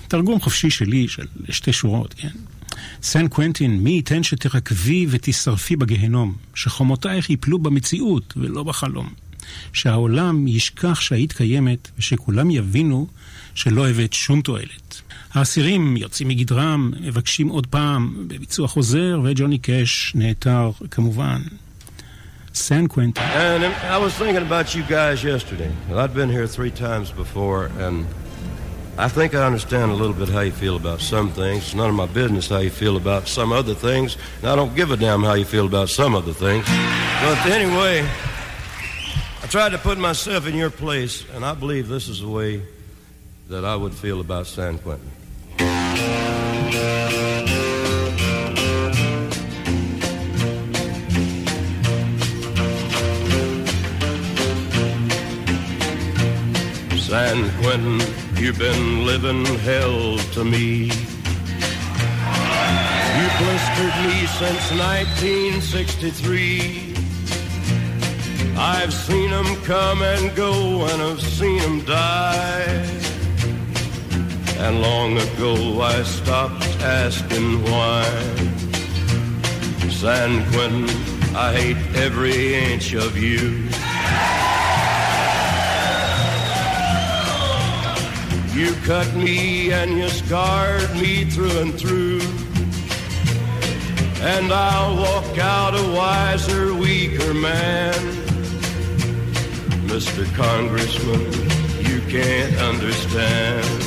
תרגום 0.07 0.39
חופשי 0.39 0.69
שלי 0.69 1.07
של 1.07 1.25
שתי 1.49 1.73
שורות, 1.73 2.13
כן? 2.13 2.31
סן 3.01 3.27
קוונטין, 3.27 3.79
מי 3.79 3.89
ייתן 3.89 4.23
שתרקבי 4.23 5.05
ותשרפי 5.09 5.75
בגיהנום, 5.75 6.35
שחומותייך 6.55 7.29
ייפלו 7.29 7.59
במציאות 7.59 8.33
ולא 8.37 8.63
בחלום. 8.63 9.09
שהעולם 9.73 10.47
ישכח 10.47 10.99
שהיית 11.01 11.33
קיימת, 11.33 11.91
ושכולם 11.99 12.51
יבינו 12.51 13.07
שלא 13.57 13.89
הבאת 13.89 14.13
שום 14.13 14.41
תועלת. 14.41 15.01
האסירים 15.33 15.97
יוצאים 15.97 16.27
מגדרם, 16.27 16.91
מבקשים 16.99 17.47
עוד 17.47 17.67
פעם 17.67 18.27
בביצוע 18.27 18.67
חוזר, 18.67 19.19
וג'וני 19.23 19.57
קאש 19.57 20.11
נעתר 20.15 20.71
כמובן. 20.91 21.41
San 22.53 22.87
Quentin. 22.87 23.23
And 23.23 23.63
I 23.95 23.97
was 24.05 24.13
thinking 24.21 24.43
about 24.49 24.75
you 24.75 24.83
guys 24.97 25.23
yesterday. 25.23 25.71
I'd 26.01 26.13
been 26.13 26.31
here 26.37 26.47
three 26.57 26.71
times 26.71 27.07
before, 27.23 27.63
and 27.85 28.05
I 29.05 29.07
think 29.15 29.29
I 29.33 29.43
understand 29.51 29.87
a 29.91 29.97
little 30.01 30.17
bit 30.21 30.29
how 30.29 30.43
you 30.49 30.55
feel 30.65 30.75
about 30.83 30.99
some 31.13 31.27
things. 31.41 31.59
It's 31.65 31.75
none 31.81 31.89
of 31.93 31.97
my 32.03 32.09
business 32.21 32.49
how 32.55 32.61
you 32.67 32.73
feel 32.83 32.95
about 33.03 33.23
some 33.37 33.49
other 33.59 33.75
things, 33.87 34.09
and 34.39 34.47
I 34.51 34.55
don't 34.59 34.75
give 34.79 34.89
a 34.91 34.97
damn 35.05 35.23
how 35.29 35.35
you 35.41 35.47
feel 35.55 35.67
about 35.73 35.89
some 35.89 36.11
other 36.21 36.35
things. 36.45 36.65
But 37.23 37.39
anyway, 37.59 37.95
I 39.43 39.45
tried 39.55 39.71
to 39.77 39.79
put 39.89 39.97
myself 40.09 40.41
in 40.49 40.55
your 40.63 40.73
place, 40.85 41.15
and 41.33 41.41
I 41.51 41.53
believe 41.63 41.85
this 41.87 42.07
is 42.07 42.21
the 42.21 42.33
way 42.39 42.51
that 43.49 43.63
I 43.63 43.75
would 43.75 43.93
feel 43.93 44.19
about 44.19 44.47
San 44.47 44.79
Quentin. 44.79 45.12
San 56.99 57.49
Quentin, 57.62 58.01
you've 58.36 58.60
been 58.60 59.05
living 59.05 59.45
hell 59.45 60.17
to 60.33 60.43
me. 60.43 60.91
You 63.17 63.27
blistered 63.39 63.97
me 64.05 64.27
since 64.41 64.65
1963. 64.71 66.93
I've 68.57 68.93
seen 68.93 69.31
'em 69.31 69.55
come 69.63 70.01
and 70.01 70.36
go, 70.36 70.86
and 70.86 71.01
I've 71.01 71.21
seen 71.21 71.62
'em 71.62 71.86
die. 71.86 73.06
And 74.59 74.81
long 74.81 75.17
ago 75.17 75.81
I 75.81 76.03
stopped 76.03 76.65
asking 76.81 77.63
why. 77.63 78.03
San 79.89 80.45
Quentin, 80.51 80.89
I 81.35 81.53
hate 81.53 81.95
every 81.95 82.55
inch 82.55 82.93
of 82.93 83.17
you. 83.17 83.67
You 88.57 88.73
cut 88.85 89.13
me 89.15 89.71
and 89.71 89.97
you 89.97 90.09
scarred 90.09 90.91
me 90.95 91.25
through 91.25 91.59
and 91.59 91.79
through. 91.79 92.21
And 94.21 94.51
I'll 94.51 94.97
walk 94.97 95.37
out 95.37 95.75
a 95.75 95.95
wiser, 95.95 96.73
weaker 96.73 97.35
man. 97.35 97.93
Mr. 99.85 100.25
Congressman, 100.35 101.21
you 101.85 102.01
can't 102.09 102.57
understand. 102.57 103.87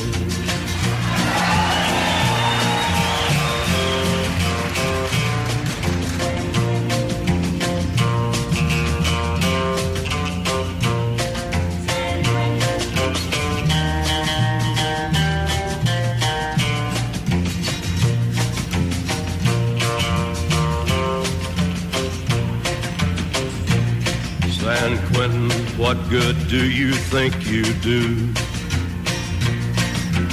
Quentin, 25.21 25.51
what 25.77 25.97
good 26.09 26.35
do 26.47 26.67
you 26.67 26.93
think 26.93 27.45
you 27.45 27.63
do? 27.63 28.33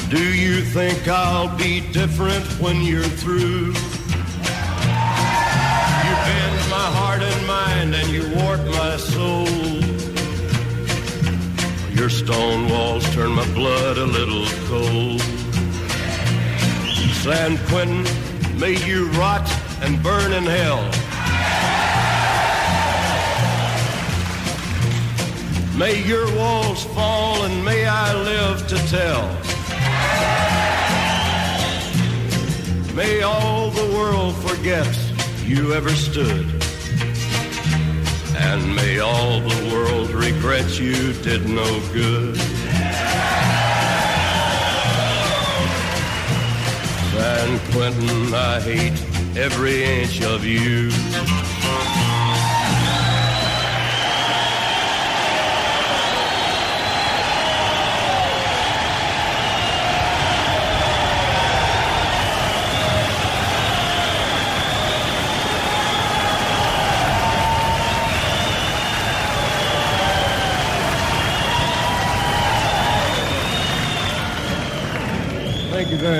Do 0.08 0.34
you 0.34 0.62
think 0.62 1.06
I'll 1.06 1.54
be 1.58 1.80
different 1.92 2.42
when 2.58 2.80
you're 2.80 3.02
through? 3.02 3.66
You 3.66 3.74
bend 6.24 6.70
my 6.70 6.88
heart 6.96 7.20
and 7.20 7.46
mind 7.46 7.94
and 7.96 8.08
you 8.08 8.22
warp 8.36 8.64
my 8.64 8.96
soul. 8.96 9.46
Your 11.90 12.08
stone 12.08 12.70
walls 12.70 13.04
turn 13.14 13.32
my 13.32 13.44
blood 13.52 13.98
a 13.98 14.06
little 14.06 14.46
cold. 14.68 15.20
San 17.20 17.58
Quentin, 17.66 18.06
may 18.58 18.82
you 18.86 19.10
rot 19.20 19.46
and 19.82 20.02
burn 20.02 20.32
in 20.32 20.44
hell. 20.44 20.97
May 25.78 26.02
your 26.02 26.26
walls 26.34 26.82
fall 26.86 27.44
and 27.44 27.64
may 27.64 27.86
I 27.86 28.12
live 28.12 28.66
to 28.66 28.76
tell. 28.88 29.28
May 32.96 33.22
all 33.22 33.70
the 33.70 33.86
world 33.94 34.34
forget 34.38 34.88
you 35.44 35.74
ever 35.74 35.90
stood. 35.90 36.46
And 38.38 38.74
may 38.74 38.98
all 38.98 39.38
the 39.38 39.70
world 39.72 40.10
regret 40.10 40.80
you 40.80 41.12
did 41.22 41.48
no 41.48 41.80
good. 41.92 42.36
San 47.12 47.58
Quentin, 47.70 48.34
I 48.34 48.60
hate 48.60 49.38
every 49.38 49.84
inch 49.84 50.22
of 50.22 50.44
you. 50.44 50.90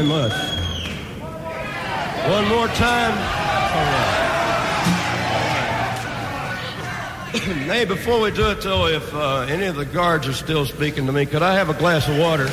Very 0.02 0.06
much. 0.06 0.32
One 2.30 2.48
more 2.48 2.68
time. 2.68 3.16
hey, 7.66 7.84
before 7.84 8.20
we 8.20 8.30
do 8.30 8.50
it, 8.50 8.60
though, 8.60 8.86
if 8.86 9.14
uh, 9.14 9.40
any 9.48 9.66
of 9.66 9.76
the 9.76 9.84
guards 9.84 10.28
are 10.28 10.32
still 10.32 10.66
speaking 10.66 11.06
to 11.06 11.12
me, 11.12 11.26
could 11.26 11.42
I 11.42 11.54
have 11.54 11.68
a 11.68 11.74
glass 11.74 12.06
of 12.08 12.16
water? 12.18 12.48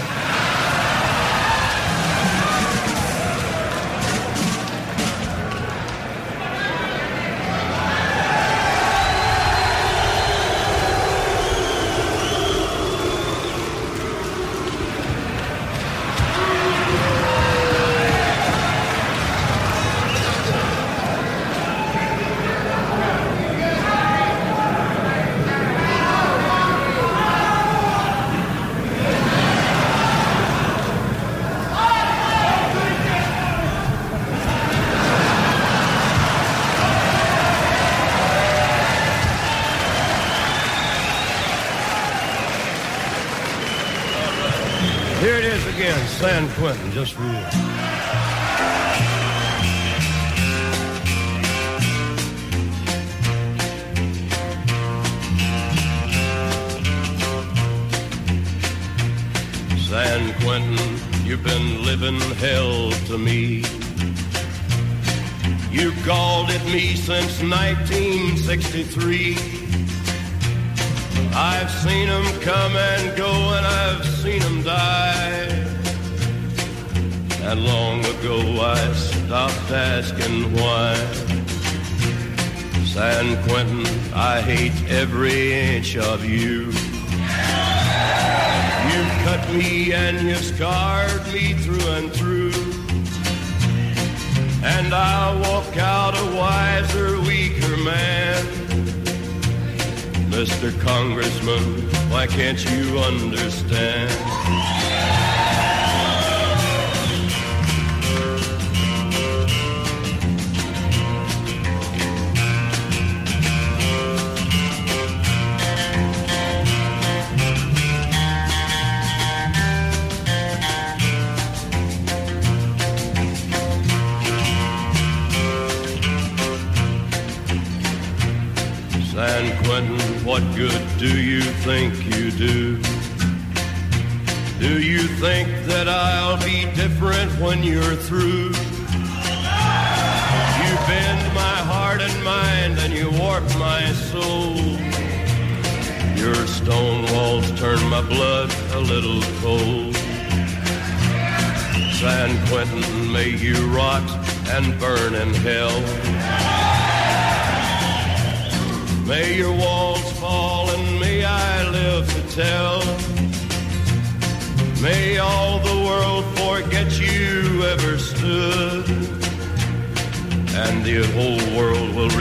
Quentin, 47.15 47.64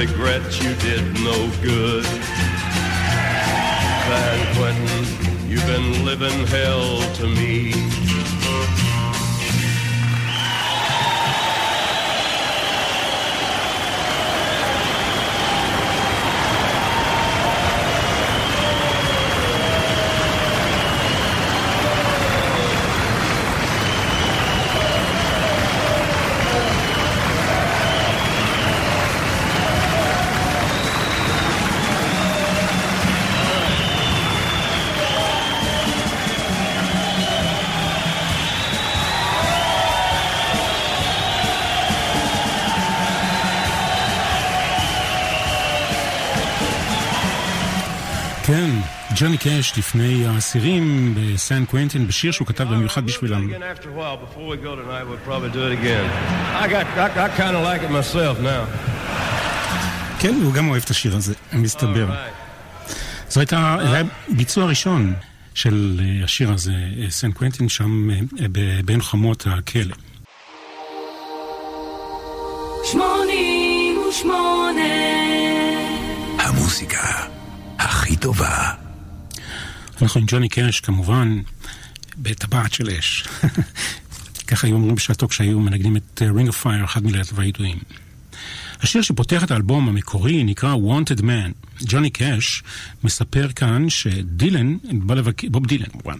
regret 0.07 0.61
you 0.63 0.75
did 0.77 1.03
no 1.15 1.51
good. 1.63 2.05
San 4.05 4.55
Quentin, 4.55 5.49
you've 5.49 5.67
been 5.67 6.05
living 6.05 6.47
hell 6.47 7.01
to 7.15 7.27
me. 7.27 7.84
ג'וני 49.17 49.39
קאש 49.39 49.79
לפני 49.79 50.27
האסירים 50.27 51.15
בסן 51.15 51.65
קווינטין 51.65 52.07
בשיר 52.07 52.33
שהוא 52.33 52.47
כתב 52.47 52.65
במיוחד 52.65 53.07
בשבילם. 53.07 53.51
כן, 60.19 60.35
הוא 60.43 60.53
גם 60.53 60.69
אוהב 60.69 60.83
את 60.85 60.91
השיר 60.91 61.17
הזה, 61.17 61.35
מסתבר. 61.53 62.07
זו 63.29 63.41
הייתה, 63.41 63.77
זה 63.83 63.95
היה 63.95 64.05
ביצוע 64.29 64.67
ראשון 64.67 65.15
של 65.55 66.01
אה, 66.05 66.25
השיר 66.25 66.53
הזה, 66.53 66.73
אה, 66.73 67.11
סן 67.11 67.33
קווינטין, 67.33 67.69
שם 67.69 68.11
אה, 68.11 68.47
בין 68.85 69.03
חמות 69.03 69.47
הכלא. 69.47 69.95
שמונים 72.85 73.99
ושמונה 74.09 74.83
המוזיקה 76.39 77.27
הכי 77.79 78.17
טובה 78.17 78.84
אנחנו 80.03 80.21
עם 80.21 80.27
ג'וני 80.31 80.49
קאש, 80.49 80.81
כמובן, 80.81 81.41
בטבעת 82.17 82.73
של 82.73 82.91
אש. 82.91 83.29
ככה 84.49 84.67
היו 84.67 84.77
אומרים 84.77 84.95
בשעתו 84.95 85.29
כשהיו 85.29 85.61
מנגנים 85.61 85.97
את 85.97 86.23
Ring 86.37 86.49
of 86.49 86.65
Fire, 86.65 86.85
אחד 86.85 87.05
מלהטבי 87.05 87.43
הידועים. 87.43 87.79
השיר 88.85 89.03
שפותח 89.03 89.45
את 89.45 89.51
האלבום 89.51 89.89
המקורי 89.89 90.45
נקרא 90.45 90.75
Wanted 90.75 91.21
Man. 91.21 91.83
ג'וני 91.87 92.11
קאש 92.11 92.63
מספר 93.05 93.49
כאן 93.49 93.91
שדילן, 93.91 94.77
בא 94.93 95.15
לבקר, 95.15 95.49
בוב 95.51 95.67
דילן 95.67 95.87
כמובן, 95.87 96.19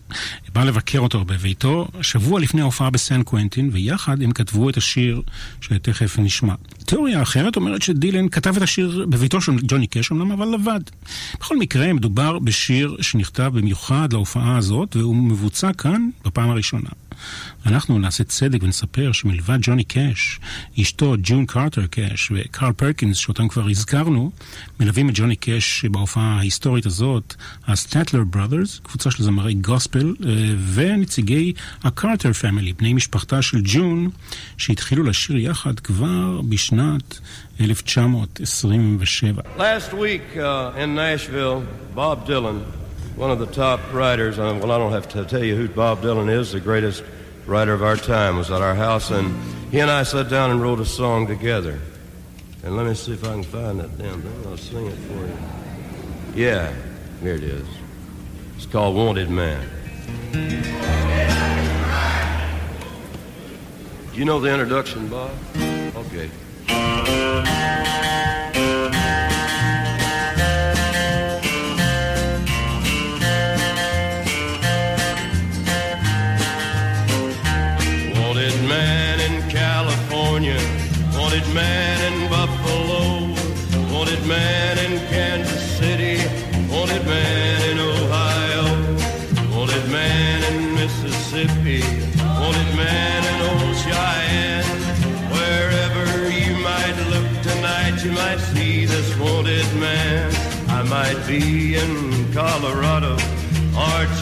בא 0.53 0.65
לבקר 0.65 0.99
אותו 0.99 1.25
בביתו 1.25 1.89
שבוע 2.01 2.41
לפני 2.41 2.61
ההופעה 2.61 2.91
בסן 2.91 3.23
קוונטין, 3.23 3.71
ויחד 3.73 4.23
הם 4.23 4.33
כתבו 4.33 4.71
את 4.71 4.77
השיר 4.77 5.23
שתכף 5.61 6.19
נשמע. 6.19 6.55
תיאוריה 6.85 7.23
אחרת 7.23 7.57
אומרת 7.57 7.83
שדילן 7.83 8.29
כתב 8.29 8.57
את 8.57 8.63
השיר 8.63 9.07
בביתו 9.09 9.41
של 9.41 9.53
ג'וני 9.63 9.87
קאש, 9.87 10.13
אמנם 10.13 10.33
אבל 10.33 10.47
לבד. 10.47 10.81
בכל 11.41 11.57
מקרה, 11.57 11.93
מדובר 11.93 12.39
בשיר 12.39 12.97
שנכתב 13.01 13.51
במיוחד 13.55 14.13
להופעה 14.13 14.57
הזאת, 14.57 14.97
והוא 14.97 15.17
מבוצע 15.17 15.73
כאן 15.73 16.09
בפעם 16.25 16.51
הראשונה. 16.51 16.91
אנחנו 17.67 17.99
נעשה 17.99 18.25
צדק 18.25 18.63
ונספר 18.63 19.13
שמלבד 19.13 19.59
ג'וני 19.63 19.85
קאש, 19.85 20.41
אשתו 20.81 21.15
ג'ון 21.23 21.47
קרטר 21.47 21.87
קאש 21.87 22.33
וקרל 22.35 22.73
פרקינס, 22.73 23.17
שאותם 23.17 23.49
כבר 23.49 23.69
הזכרנו, 23.69 24.31
מלווים 24.81 25.09
את 25.09 25.15
ג'וני 25.17 25.37
קאש 25.37 25.85
בהופעה 25.85 26.37
ההיסטורית 26.39 26.87
הזאת, 26.87 27.35
הסטטלר 27.67 28.25
בראדרס, 28.25 28.81
קבוצה 28.83 29.11
של 29.11 29.23
זמרי 29.23 29.55
גוספל, 29.55 30.15
אה, 30.27 30.33
ונציגי 30.75 31.53
הקרטר 31.85 32.33
פמילי, 32.33 32.73
בני 32.73 32.93
משפחתה 32.93 33.43
של 33.43 33.61
ג'ון, 33.65 34.11
שהתחילו 34.57 35.03
לשיר 35.05 35.37
יחד 35.37 35.81
כבר 35.81 36.41
בשנת 36.49 37.19
1927. 37.61 39.43
Last 39.57 39.93
week 39.93 40.37
uh, 40.37 40.73
in 40.77 40.95
Nashville, 40.95 41.63
Bob 41.95 42.27
Dylan, 42.27 42.84
one 43.17 43.31
of 43.31 43.39
the 43.39 43.47
top 43.47 43.81
writers, 43.93 44.39
uh, 44.39 44.59
well, 44.61 44.73
I 44.73 44.79
don't 44.79 44.93
have 44.93 45.09
to 45.11 45.25
tell 45.25 45.43
you 45.43 45.55
who 45.57 45.69
Bob 45.69 46.03
Dylan 46.03 46.29
is, 46.31 46.53
the 46.53 46.61
greatest 46.61 47.05
writer 47.47 47.73
of 47.73 47.83
our 47.83 47.97
time, 47.97 48.37
was 48.37 48.51
at 48.51 48.61
our 48.61 48.75
house, 48.75 49.11
and 49.11 49.35
he 49.71 49.81
and 49.81 49.91
I 49.91 50.03
sat 50.03 50.29
down 50.29 50.51
and 50.51 50.61
wrote 50.61 50.81
a 50.81 50.85
song 50.85 51.27
together. 51.27 51.79
And 52.65 52.77
let 52.77 52.87
me 52.87 52.95
see 52.95 53.13
if 53.13 53.23
I 53.25 53.33
can 53.33 53.45
find 53.45 53.79
that 53.81 53.97
damn 53.99 54.23
thing. 54.23 54.47
I'll 54.47 54.57
sing 54.57 54.87
it 54.87 54.95
for 54.95 55.27
you. 55.27 55.37
Yeah, 56.35 56.75
here 57.21 57.35
it 57.35 57.45
is. 57.45 57.67
It's 58.57 58.67
called 58.67 58.97
Wanted 58.97 59.31
Man. 59.31 59.69
Do 64.13 64.19
you 64.19 64.25
know 64.25 64.41
the 64.41 64.53
introduction, 64.53 65.09
Bob? 65.09 65.31
Okay. 65.97 66.31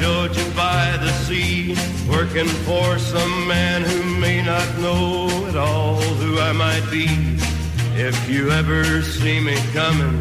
Georgia 0.03 0.45
by 0.57 0.97
the 1.01 1.13
sea, 1.27 1.77
working 2.11 2.49
for 2.67 2.99
some 2.99 3.47
man 3.47 3.83
who 3.83 4.03
may 4.19 4.43
not 4.43 4.67
know 4.79 5.29
at 5.47 5.55
all 5.55 6.01
who 6.19 6.41
I 6.41 6.51
might 6.51 6.85
be. 6.91 7.07
If 7.95 8.29
you 8.29 8.51
ever 8.51 9.01
see 9.03 9.39
me 9.39 9.55
coming, 9.73 10.21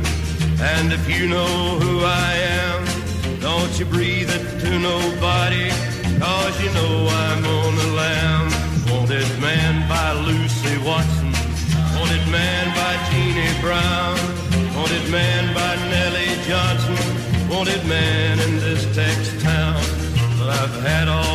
and 0.61 0.93
if 0.93 1.09
you 1.09 1.27
know 1.27 1.79
who 1.79 2.01
I 2.05 2.31
am, 2.61 3.39
don't 3.39 3.73
you 3.79 3.85
breathe 3.85 4.29
it 4.29 4.45
to 4.59 4.77
nobody, 4.77 5.71
cause 6.19 6.55
you 6.61 6.71
know 6.77 7.07
I'm 7.09 7.43
on 7.43 7.75
the 7.75 7.89
lam. 8.01 8.51
Wanted 8.91 9.29
man 9.41 9.89
by 9.89 10.13
Lucy 10.29 10.77
Watson, 10.85 11.33
wanted 11.97 12.25
man 12.29 12.69
by 12.77 12.93
Jeannie 13.09 13.59
Brown, 13.59 14.15
wanted 14.77 15.09
man 15.09 15.55
by 15.55 15.73
Nellie 15.89 16.37
Johnson, 16.45 17.10
wanted 17.51 17.85
man 17.85 18.39
in 18.39 18.59
this 18.59 18.83
Tex 18.95 19.43
town. 19.43 19.75
But 20.39 20.49
I've 20.49 20.81
had 20.83 21.07
all 21.09 21.30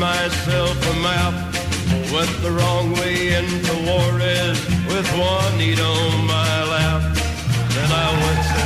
myself 0.00 0.76
a 0.92 0.94
map. 1.02 1.34
Went 2.10 2.34
the 2.40 2.50
wrong 2.50 2.92
way 2.92 3.34
into 3.38 3.74
Juarez 3.84 4.58
with 4.88 5.06
one 5.12 5.52
Juanita 5.52 5.84
on 5.84 6.26
my 6.26 6.56
lap. 6.72 7.02
Then 7.74 7.90
I 8.06 8.08
went 8.24 8.42
to, 8.50 8.62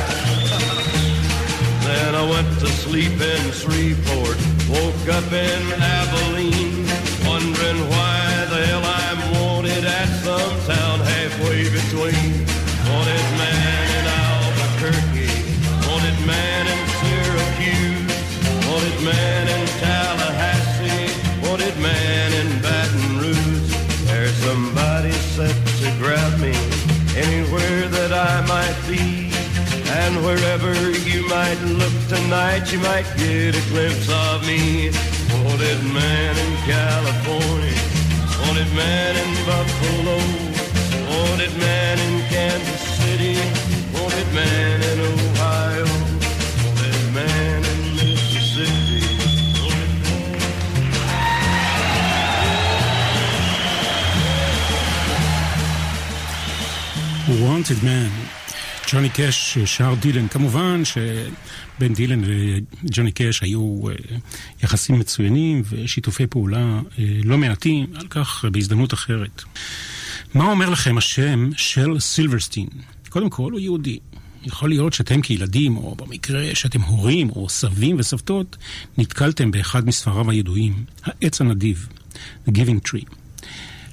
then 1.87 2.15
I 2.15 2.23
went 2.33 2.49
to 2.61 2.67
sleep 2.67 3.19
in 3.19 3.43
Shreveport. 3.51 4.37
Woke 4.69 5.07
up 5.17 5.29
in 5.33 5.61
Abilene, 5.97 6.87
wondering 7.27 7.81
why 7.91 8.04
I 28.25 28.41
might 28.47 28.79
be. 28.89 29.29
And 30.01 30.25
wherever 30.25 30.73
you 31.05 31.27
might 31.29 31.59
look 31.61 31.93
tonight, 32.09 32.73
you 32.73 32.79
might 32.79 33.05
get 33.17 33.53
a 33.53 33.63
glimpse 33.69 34.09
of 34.09 34.45
me. 34.47 34.89
Wanted 35.45 35.83
man 35.93 36.33
in 36.33 36.53
California, 36.65 37.77
wanted 38.41 38.71
man 38.73 39.13
in 39.23 39.31
Buffalo, 39.45 40.17
wanted 41.13 41.53
man 41.59 41.99
in 41.99 42.13
Kansas 42.33 42.81
City, 42.97 43.37
wanted 43.93 44.29
man 44.33 44.81
in 44.81 44.94
Wanted 57.55 57.83
Man, 57.83 58.11
ג'וני 58.91 59.09
קאש 59.09 59.57
שר 59.65 59.95
דילן. 59.95 60.27
כמובן 60.27 60.81
שבין 60.85 61.93
דילן 61.93 62.21
וג'וני 62.25 63.11
קאש 63.11 63.41
היו 63.41 63.89
אה, 63.89 63.93
יחסים 64.63 64.99
מצוינים 64.99 65.61
ושיתופי 65.69 66.27
פעולה 66.27 66.81
אה, 66.99 67.05
לא 67.23 67.37
מעטים, 67.37 67.85
על 67.95 68.07
כך 68.09 68.45
בהזדמנות 68.51 68.93
אחרת. 68.93 69.43
מה 70.33 70.45
אומר 70.45 70.69
לכם 70.69 70.97
השם 70.97 71.49
של 71.57 71.99
סילברסטין? 71.99 72.67
קודם 73.09 73.29
כל, 73.29 73.51
הוא 73.51 73.59
יהודי. 73.59 73.99
יכול 74.43 74.69
להיות 74.69 74.93
שאתם 74.93 75.21
כילדים, 75.21 75.77
או 75.77 75.95
במקרה 75.95 76.55
שאתם 76.55 76.81
הורים, 76.81 77.29
או 77.29 77.49
סבים 77.49 77.95
וסבתות, 77.99 78.57
נתקלתם 78.97 79.51
באחד 79.51 79.87
מספריו 79.87 80.31
הידועים, 80.31 80.83
העץ 81.03 81.41
הנדיב, 81.41 81.87
The 82.47 82.51
Giving 82.51 82.89
Tree. 82.89 83.24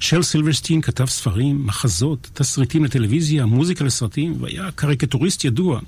של 0.03 0.23
סילברסטין 0.23 0.81
כתב 0.81 1.05
ספרים, 1.05 1.65
מחזות, 1.65 2.29
תסריטים 2.33 2.85
לטלוויזיה, 2.85 3.45
מוזיקה 3.45 3.85
לסרטים, 3.85 4.35
והיה 4.39 4.71
קריקטוריסט 4.75 5.45
ידוע. 5.45 5.79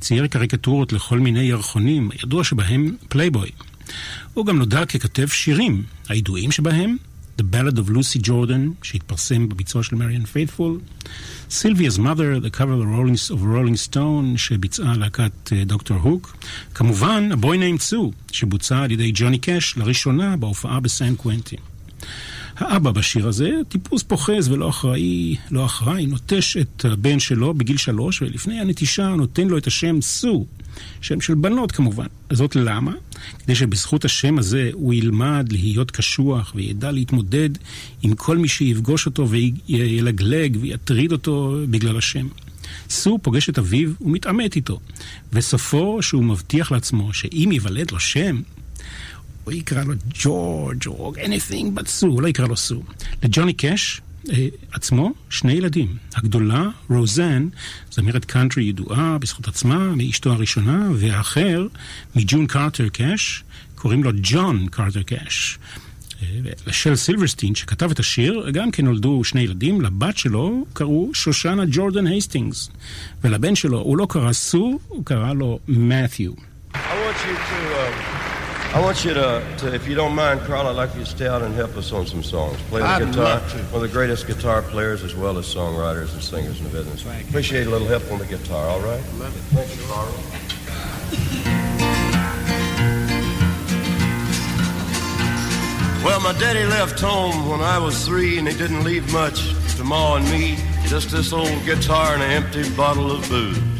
צייר 0.00 0.26
קריקטורות 0.26 0.92
לכל 0.92 1.18
מיני 1.18 1.42
ירחונים, 1.42 2.10
ידוע 2.22 2.44
שבהם 2.44 2.96
פלייבוי. 3.08 3.50
הוא 4.34 4.46
גם 4.46 4.58
נודע 4.58 4.86
ככתב 4.86 5.26
שירים, 5.28 5.82
הידועים 6.08 6.52
שבהם 6.52 6.96
The 7.38 7.42
Ballad 7.42 7.76
of 7.76 7.90
Lucy 7.90 8.26
Jordan, 8.26 8.82
שהתפרסם 8.82 9.48
בביצוע 9.48 9.82
של 9.82 9.96
מריאן 9.96 10.24
פייתפול, 10.24 10.80
Sylvia's 11.50 11.98
Mother, 11.98 12.46
The 12.46 12.56
Cover 12.56 12.78
of 13.30 13.32
Rolling, 13.32 13.90
Stone, 13.90 14.36
שביצעה 14.38 14.96
להקת 14.96 15.52
אה, 15.52 15.64
דוקטור 15.64 15.96
הוק, 15.96 16.36
כמובן 16.74 17.28
Named 17.32 17.92
Sue, 17.92 18.32
שבוצע 18.32 18.78
על 18.78 18.90
ידי 18.90 19.10
ג'וני 19.14 19.38
קאש 19.38 19.76
לראשונה 19.76 20.36
בהופעה 20.36 20.80
בסן 20.80 21.14
קוונטין. 21.14 21.75
האבא 22.56 22.90
בשיר 22.90 23.28
הזה, 23.28 23.50
טיפוס 23.68 24.02
פוחז 24.02 24.48
ולא 24.48 24.68
אחראי, 24.68 25.36
לא 25.50 25.64
אחראי, 25.64 26.06
נוטש 26.06 26.56
את 26.56 26.84
הבן 26.84 27.18
שלו 27.18 27.54
בגיל 27.54 27.76
שלוש, 27.76 28.22
ולפני 28.22 28.60
הנטישה 28.60 29.08
נותן 29.08 29.48
לו 29.48 29.58
את 29.58 29.66
השם 29.66 30.00
סו, 30.00 30.46
שם 31.00 31.20
של 31.20 31.34
בנות 31.34 31.72
כמובן. 31.72 32.06
זאת 32.32 32.56
למה? 32.56 32.92
כדי 33.38 33.54
שבזכות 33.54 34.04
השם 34.04 34.38
הזה 34.38 34.70
הוא 34.72 34.94
ילמד 34.94 35.48
להיות 35.50 35.90
קשוח 35.90 36.52
וידע 36.54 36.90
להתמודד 36.92 37.50
עם 38.02 38.14
כל 38.14 38.38
מי 38.38 38.48
שיפגוש 38.48 39.06
אותו 39.06 39.28
וילגלג 39.28 40.56
ויטריד 40.60 41.12
אותו 41.12 41.56
בגלל 41.70 41.98
השם. 41.98 42.26
סו 42.90 43.18
פוגש 43.22 43.48
את 43.48 43.58
אביו 43.58 43.90
ומתעמת 44.00 44.56
איתו, 44.56 44.80
וסופו 45.32 46.02
שהוא 46.02 46.24
מבטיח 46.24 46.72
לעצמו 46.72 47.14
שאם 47.14 47.48
ייוולד 47.52 47.90
לו 47.90 48.00
שם, 48.00 48.40
הוא 49.46 49.54
יקרא 49.54 49.84
לו 49.84 49.94
ג'ורג' 50.22 50.86
או 50.86 51.12
anything 51.16 51.78
but 51.78 51.88
סו, 51.88 52.06
הוא 52.06 52.22
לא 52.22 52.28
יקרא 52.28 52.46
לו 52.46 52.56
סו. 52.56 52.82
לג'וני 53.22 53.52
קאש 53.52 54.00
אה, 54.32 54.48
עצמו 54.72 55.12
שני 55.30 55.52
ילדים. 55.52 55.96
הגדולה, 56.14 56.64
רוזן, 56.90 57.48
זמרת 57.90 58.24
קאנטרי 58.24 58.64
ידועה 58.64 59.18
בזכות 59.18 59.48
עצמה, 59.48 59.78
מאשתו 59.78 60.32
הראשונה, 60.32 60.88
והאחר, 60.94 61.66
מג'ון 62.16 62.46
קרטר 62.46 62.88
קאש, 62.88 63.44
קוראים 63.74 64.04
לו 64.04 64.10
ג'ון 64.22 64.66
קרטר 64.70 65.02
קאש. 65.02 65.58
לשל 66.66 66.96
סילברסטין, 66.96 67.54
שכתב 67.54 67.90
את 67.90 67.98
השיר, 67.98 68.50
גם 68.52 68.70
כן 68.70 68.84
נולדו 68.84 69.24
שני 69.24 69.40
ילדים, 69.40 69.80
לבת 69.80 70.16
שלו 70.16 70.66
קראו 70.72 71.10
שושנה 71.14 71.62
ג'ורדן 71.70 72.06
הייסטינגס, 72.06 72.70
ולבן 73.24 73.54
שלו, 73.54 73.78
הוא 73.78 73.98
לא 73.98 74.06
קרא 74.10 74.32
סו, 74.32 74.78
הוא 74.88 75.04
קרא 75.04 75.32
לו 75.32 75.58
מת'יו. 75.68 76.32
I 76.74 76.78
want 76.78 77.16
you 77.26 77.36
to, 77.48 77.55
to, 78.84 79.74
if 79.74 79.88
you 79.88 79.94
don't 79.94 80.14
mind, 80.14 80.40
Carl, 80.40 80.66
I'd 80.66 80.76
like 80.76 80.94
you 80.94 81.00
to 81.00 81.06
stay 81.06 81.26
out 81.26 81.42
and 81.42 81.54
help 81.54 81.76
us 81.76 81.92
on 81.92 82.06
some 82.06 82.22
songs. 82.22 82.60
Play 82.68 82.80
the 82.80 82.86
I'd 82.86 83.06
guitar. 83.06 83.24
love 83.24 83.52
to. 83.52 83.58
One 83.58 83.76
of 83.76 83.80
the 83.82 83.88
greatest 83.88 84.26
guitar 84.26 84.62
players 84.62 85.02
as 85.02 85.14
well 85.14 85.38
as 85.38 85.46
songwriters 85.52 86.12
and 86.12 86.22
singers 86.22 86.58
in 86.58 86.64
the 86.64 86.70
business. 86.70 87.02
Thank 87.02 87.24
you. 87.24 87.28
Appreciate 87.30 87.66
a 87.66 87.70
little 87.70 87.86
help 87.88 88.10
on 88.12 88.18
the 88.18 88.26
guitar, 88.26 88.68
all 88.68 88.80
right? 88.80 89.02
Love 89.18 89.34
it. 89.34 89.40
Thank 89.54 89.76
you, 89.76 89.86
Carl. 89.86 90.12
Well, 96.04 96.20
my 96.20 96.38
daddy 96.38 96.64
left 96.64 97.00
home 97.00 97.48
when 97.48 97.60
I 97.60 97.78
was 97.78 98.04
three, 98.06 98.38
and 98.38 98.46
he 98.46 98.56
didn't 98.56 98.84
leave 98.84 99.10
much 99.12 99.54
to 99.76 99.84
Ma 99.84 100.16
and 100.16 100.30
me. 100.30 100.56
Just 100.86 101.10
this 101.10 101.32
old 101.32 101.64
guitar 101.64 102.14
and 102.14 102.22
an 102.22 102.30
empty 102.30 102.68
bottle 102.76 103.10
of 103.10 103.28
booze. 103.28 103.75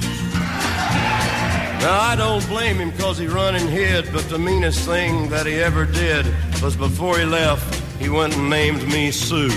Now, 1.87 2.01
I 2.01 2.17
don't 2.17 2.45
blame 2.49 2.79
him 2.79 2.91
because 2.91 3.17
he 3.17 3.29
run 3.29 3.55
and 3.55 3.69
hid, 3.69 4.13
but 4.13 4.29
the 4.29 4.41
meanest 4.41 4.85
thing 4.89 5.29
that 5.29 5.47
he 5.47 5.55
ever 5.63 5.85
did 5.85 6.27
was 6.61 6.75
before 6.75 7.17
he 7.17 7.25
left, 7.25 7.73
he 8.01 8.09
went 8.09 8.37
and 8.37 8.51
named 8.51 8.83
me 8.89 9.13
Sue. 9.13 9.51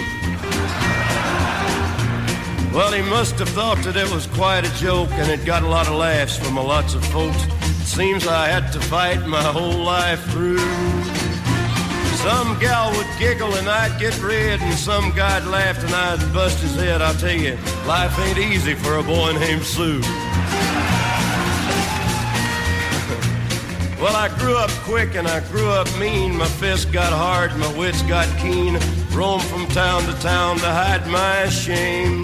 Well, 2.71 2.91
he 2.91 3.01
must 3.01 3.39
have 3.39 3.49
thought 3.49 3.79
that 3.83 3.95
it 3.95 4.07
was 4.13 4.27
quite 4.27 4.63
a 4.63 4.71
joke, 4.77 5.09
and 5.13 5.31
it 5.31 5.43
got 5.43 5.63
a 5.63 5.67
lot 5.67 5.87
of 5.87 5.95
laughs 5.95 6.37
from 6.37 6.57
a 6.57 6.61
lots 6.61 6.93
of 6.93 7.03
folks. 7.05 7.41
Seems 7.83 8.27
I 8.27 8.47
had 8.47 8.71
to 8.73 8.79
fight 8.79 9.25
my 9.25 9.41
whole 9.41 9.83
life 9.83 10.23
through. 10.29 10.59
Some 12.21 12.59
gal 12.59 12.95
would 12.95 13.07
giggle 13.17 13.55
and 13.55 13.67
I'd 13.67 13.99
get 13.99 14.15
red, 14.21 14.61
and 14.61 14.77
some 14.77 15.09
guy'd 15.15 15.45
laugh 15.45 15.83
and 15.83 15.95
I'd 15.95 16.31
bust 16.31 16.59
his 16.59 16.75
head. 16.75 17.01
I'll 17.01 17.15
tell 17.15 17.31
you, 17.35 17.57
life 17.87 18.19
ain't 18.19 18.37
easy 18.37 18.75
for 18.75 18.97
a 18.97 19.03
boy 19.03 19.33
named 19.33 19.63
Sue. 19.63 20.03
Well, 24.01 24.15
I 24.15 24.29
grew 24.39 24.55
up 24.55 24.69
quick 24.87 25.15
and 25.15 25.27
I 25.27 25.41
grew 25.51 25.67
up 25.67 25.87
mean. 25.99 26.37
My 26.37 26.47
fists 26.47 26.85
got 26.85 27.11
hard, 27.11 27.53
my 27.57 27.77
wits 27.77 28.01
got 28.03 28.27
keen. 28.37 28.79
Roamed 29.11 29.43
from 29.43 29.67
town 29.67 30.03
to 30.03 30.13
town 30.21 30.57
to 30.59 30.67
hide 30.67 31.05
my 31.07 31.49
shame. 31.49 32.23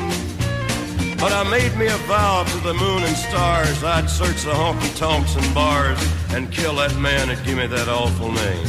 But 1.19 1.33
I 1.33 1.43
made 1.49 1.75
me 1.75 1.87
a 1.87 1.97
vow 2.07 2.45
to 2.45 2.57
the 2.59 2.73
moon 2.73 3.03
and 3.03 3.17
stars 3.17 3.83
I'd 3.83 4.09
search 4.09 4.43
the 4.43 4.51
honky 4.51 4.95
tonks 4.97 5.35
and 5.35 5.53
bars 5.53 5.99
and 6.29 6.49
kill 6.49 6.75
that 6.75 6.95
man 6.95 7.27
that 7.27 7.43
gave 7.45 7.57
me 7.57 7.67
that 7.67 7.89
awful 7.89 8.31
name. 8.31 8.67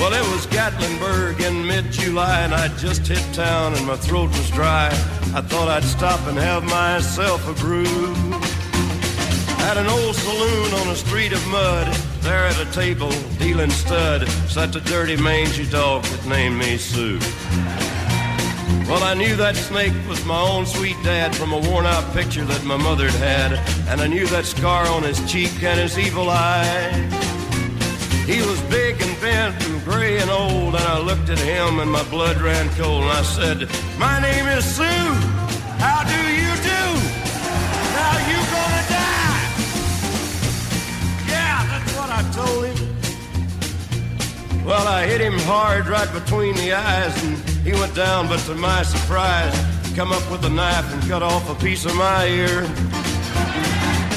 Well, 0.00 0.14
it 0.14 0.26
was 0.32 0.46
Gatlinburg 0.46 1.40
in 1.40 1.66
mid-July, 1.66 2.42
and 2.42 2.54
I'd 2.54 2.78
just 2.78 3.06
hit 3.06 3.34
town, 3.34 3.74
and 3.74 3.84
my 3.84 3.96
throat 3.96 4.28
was 4.28 4.48
dry. 4.50 4.86
I 5.34 5.42
thought 5.42 5.68
I'd 5.68 5.84
stop 5.84 6.20
and 6.28 6.38
have 6.38 6.62
myself 6.64 7.46
a 7.48 7.52
brew. 7.60 8.47
At 9.60 9.76
an 9.76 9.86
old 9.86 10.14
saloon 10.14 10.72
on 10.74 10.88
a 10.88 10.96
street 10.96 11.32
of 11.32 11.46
mud, 11.48 11.92
there 12.20 12.46
at 12.46 12.58
a 12.60 12.70
table, 12.72 13.10
dealing 13.38 13.70
stud, 13.70 14.28
sat 14.48 14.72
the 14.72 14.80
dirty 14.80 15.16
mangy 15.16 15.66
dog 15.68 16.04
that 16.04 16.26
named 16.26 16.58
me 16.58 16.76
Sue. 16.76 17.18
Well, 18.88 19.02
I 19.02 19.12
knew 19.14 19.36
that 19.36 19.54
snake 19.54 19.92
was 20.08 20.24
my 20.24 20.40
own 20.40 20.64
sweet 20.64 20.96
dad 21.02 21.36
from 21.36 21.52
a 21.52 21.58
worn 21.58 21.84
out 21.84 22.10
picture 22.14 22.44
that 22.46 22.64
my 22.64 22.76
mother'd 22.76 23.10
had, 23.10 23.52
and 23.88 24.00
I 24.00 24.06
knew 24.06 24.26
that 24.28 24.46
scar 24.46 24.86
on 24.86 25.02
his 25.02 25.20
cheek 25.30 25.62
and 25.62 25.78
his 25.78 25.98
evil 25.98 26.30
eye. 26.30 26.92
He 28.26 28.40
was 28.40 28.60
big 28.62 29.00
and 29.02 29.20
bent 29.20 29.62
and 29.66 29.84
gray 29.84 30.18
and 30.18 30.30
old, 30.30 30.74
and 30.74 30.84
I 30.84 31.00
looked 31.00 31.28
at 31.28 31.38
him 31.38 31.80
and 31.80 31.90
my 31.90 32.02
blood 32.10 32.40
ran 32.40 32.68
cold, 32.76 33.02
and 33.02 33.12
I 33.12 33.22
said, 33.22 33.68
My 33.98 34.20
name 34.20 34.46
is 34.46 34.64
Sue. 34.64 34.84
How 35.84 36.04
do 36.04 36.18
you 36.32 36.62
do? 36.62 36.77
Well, 44.68 44.86
I 44.86 45.06
hit 45.06 45.22
him 45.22 45.38
hard 45.38 45.88
right 45.88 46.12
between 46.12 46.54
the 46.56 46.74
eyes, 46.74 47.24
and 47.24 47.38
he 47.64 47.72
went 47.72 47.94
down, 47.94 48.28
but 48.28 48.38
to 48.40 48.54
my 48.54 48.82
surprise, 48.82 49.56
he 49.86 49.94
come 49.94 50.12
up 50.12 50.30
with 50.30 50.44
a 50.44 50.50
knife 50.50 50.92
and 50.92 51.02
cut 51.08 51.22
off 51.22 51.48
a 51.48 51.54
piece 51.54 51.86
of 51.86 51.94
my 51.96 52.26
ear. 52.26 52.60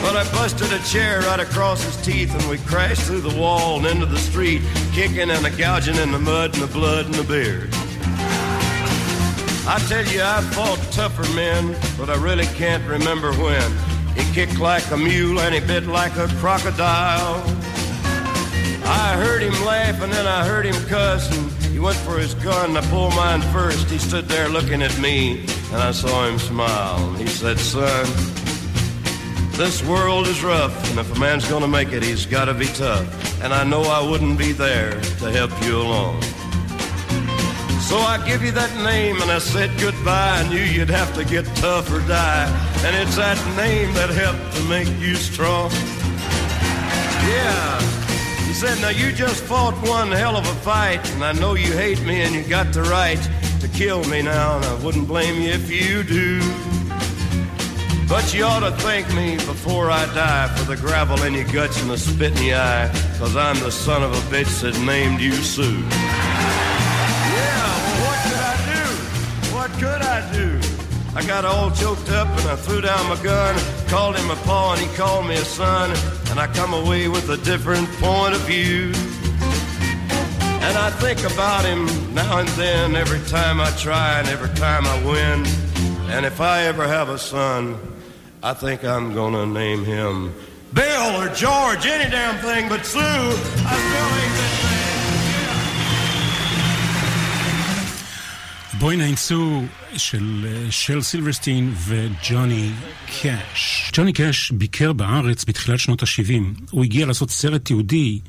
But 0.03 0.17
I 0.17 0.29
busted 0.33 0.73
a 0.73 0.79
chair 0.83 1.21
right 1.21 1.39
across 1.39 1.81
his 1.85 1.95
teeth, 2.05 2.35
and 2.35 2.49
we 2.49 2.57
crashed 2.67 3.03
through 3.03 3.21
the 3.21 3.39
wall 3.39 3.77
and 3.77 3.85
into 3.85 4.05
the 4.05 4.19
street, 4.19 4.61
kicking 4.91 5.31
and 5.31 5.45
a 5.45 5.51
gouging 5.51 5.95
in 5.95 6.11
the 6.11 6.19
mud 6.19 6.53
and 6.53 6.61
the 6.61 6.73
blood 6.73 7.05
and 7.05 7.15
the 7.15 7.23
beard. 7.23 7.69
I 9.65 9.79
tell 9.87 10.03
you, 10.03 10.21
I 10.21 10.41
fought 10.51 10.79
tougher 10.91 11.33
men, 11.33 11.77
but 11.97 12.09
I 12.09 12.21
really 12.21 12.47
can't 12.57 12.85
remember 12.85 13.31
when. 13.35 13.71
He 14.17 14.33
kicked 14.33 14.59
like 14.59 14.91
a 14.91 14.97
mule 14.97 15.39
and 15.39 15.55
he 15.55 15.61
bit 15.61 15.85
like 15.85 16.17
a 16.17 16.27
crocodile. 16.41 17.60
I 18.83 19.13
heard 19.15 19.41
him 19.41 19.53
laugh 19.65 20.01
and 20.01 20.11
then 20.11 20.25
I 20.27 20.45
heard 20.45 20.65
him 20.65 20.75
cuss, 20.87 21.29
and 21.37 21.51
he 21.71 21.79
went 21.79 21.97
for 21.97 22.17
his 22.17 22.33
gun. 22.35 22.69
and 22.69 22.77
I 22.77 22.81
pulled 22.89 23.15
mine 23.15 23.41
first. 23.53 23.89
He 23.89 23.97
stood 23.97 24.25
there 24.25 24.49
looking 24.49 24.81
at 24.81 24.97
me, 24.99 25.41
and 25.71 25.81
I 25.81 25.91
saw 25.91 26.27
him 26.27 26.39
smile. 26.39 27.13
He 27.13 27.27
said, 27.27 27.59
Son, 27.59 28.05
this 29.53 29.83
world 29.83 30.27
is 30.27 30.43
rough, 30.43 30.89
and 30.89 30.99
if 30.99 31.15
a 31.15 31.19
man's 31.19 31.47
gonna 31.47 31.67
make 31.67 31.91
it, 31.91 32.03
he's 32.03 32.25
gotta 32.25 32.53
be 32.53 32.67
tough. 32.67 33.07
And 33.43 33.53
I 33.53 33.63
know 33.63 33.81
I 33.81 34.07
wouldn't 34.07 34.37
be 34.37 34.51
there 34.51 34.99
to 35.19 35.31
help 35.31 35.51
you 35.63 35.81
along. 35.81 36.21
So 37.91 37.97
I 37.97 38.23
give 38.25 38.41
you 38.41 38.51
that 38.51 38.73
name 38.85 39.21
and 39.21 39.29
I 39.29 39.39
said 39.39 39.69
goodbye. 39.77 40.39
I 40.39 40.47
knew 40.47 40.61
you'd 40.61 40.89
have 40.89 41.13
to 41.15 41.25
get 41.25 41.45
tough 41.57 41.91
or 41.91 41.99
die. 42.07 42.47
And 42.85 42.95
it's 42.95 43.17
that 43.17 43.37
name 43.57 43.93
that 43.95 44.09
helped 44.09 44.55
to 44.55 44.63
make 44.69 44.87
you 44.97 45.15
strong. 45.15 45.71
Yeah. 47.27 48.00
He 48.51 48.57
said, 48.57 48.81
now 48.81 48.89
you 48.89 49.13
just 49.13 49.45
fought 49.45 49.75
one 49.87 50.11
hell 50.11 50.35
of 50.35 50.45
a 50.45 50.55
fight. 50.55 51.09
And 51.11 51.23
I 51.23 51.31
know 51.31 51.53
you 51.53 51.71
hate 51.71 52.01
me 52.01 52.21
and 52.21 52.35
you 52.35 52.43
got 52.43 52.73
the 52.73 52.83
right 52.83 53.17
to 53.61 53.69
kill 53.69 54.03
me 54.09 54.21
now. 54.21 54.57
And 54.57 54.65
I 54.65 54.73
wouldn't 54.83 55.07
blame 55.07 55.41
you 55.41 55.51
if 55.51 55.71
you 55.71 56.03
do. 56.03 56.41
But 58.09 58.33
you 58.33 58.43
ought 58.43 58.59
to 58.59 58.71
thank 58.83 59.07
me 59.13 59.37
before 59.37 59.89
I 59.89 60.05
die 60.13 60.53
for 60.57 60.65
the 60.65 60.75
gravel 60.75 61.23
in 61.23 61.33
your 61.33 61.45
guts 61.45 61.81
and 61.81 61.89
the 61.89 61.97
spit 61.97 62.37
in 62.41 62.47
your 62.47 62.57
eye. 62.57 62.91
Cause 63.19 63.37
I'm 63.37 63.57
the 63.61 63.71
son 63.71 64.03
of 64.03 64.11
a 64.11 64.21
bitch 64.35 64.61
that 64.63 64.77
named 64.85 65.21
you 65.21 65.31
Sue. 65.31 65.63
Yeah, 65.63 65.87
well, 67.63 68.03
what 68.03 68.19
could 68.27 68.41
I 68.51 68.55
do? 68.73 68.83
What 69.55 69.71
could 69.79 70.01
I 70.01 70.29
do? 70.33 70.70
I 71.13 71.25
got 71.25 71.43
all 71.43 71.69
choked 71.71 72.09
up 72.09 72.27
and 72.27 72.47
I 72.47 72.55
threw 72.55 72.79
down 72.81 73.09
my 73.09 73.21
gun, 73.21 73.55
called 73.87 74.15
him 74.15 74.29
a 74.31 74.35
paw 74.37 74.73
and 74.73 74.81
he 74.81 74.87
called 74.95 75.27
me 75.27 75.35
a 75.35 75.43
son, 75.43 75.91
and 76.29 76.39
I 76.39 76.47
come 76.47 76.73
away 76.73 77.09
with 77.09 77.29
a 77.29 77.37
different 77.37 77.89
point 77.99 78.33
of 78.33 78.41
view. 78.41 78.93
And 80.63 80.77
I 80.77 80.89
think 80.91 81.19
about 81.23 81.65
him 81.65 81.85
now 82.13 82.39
and 82.39 82.47
then, 82.49 82.95
every 82.95 83.19
time 83.27 83.59
I 83.59 83.71
try 83.71 84.19
and 84.19 84.27
every 84.29 84.55
time 84.55 84.85
I 84.85 85.03
win. 85.03 85.45
And 86.11 86.25
if 86.25 86.39
I 86.39 86.63
ever 86.63 86.87
have 86.87 87.09
a 87.09 87.17
son, 87.17 87.77
I 88.41 88.53
think 88.53 88.85
I'm 88.85 89.13
gonna 89.13 89.45
name 89.45 89.83
him 89.83 90.33
Bill 90.73 91.21
or 91.21 91.27
George, 91.35 91.85
any 91.85 92.09
damn 92.09 92.41
thing 92.41 92.69
but 92.69 92.85
Sue. 92.85 92.99
I 92.99 93.03
still 93.03 94.07
ain't 94.21 94.35
that 94.37 94.70
בואי 98.81 98.97
נאנסו 98.97 99.63
של 99.97 100.45
אה, 100.47 100.71
של 100.71 101.01
סילברסטין 101.01 101.73
וג'וני 101.85 102.69
קאש. 103.21 103.91
ג'וני 103.93 104.13
קאש 104.13 104.51
ביקר 104.51 104.93
בארץ 104.93 105.45
בתחילת 105.45 105.79
שנות 105.79 106.03
ה-70. 106.03 106.61
הוא 106.71 106.83
הגיע 106.83 107.05
לעשות 107.05 107.29
סרט 107.29 107.69
יהודי, 107.69 108.19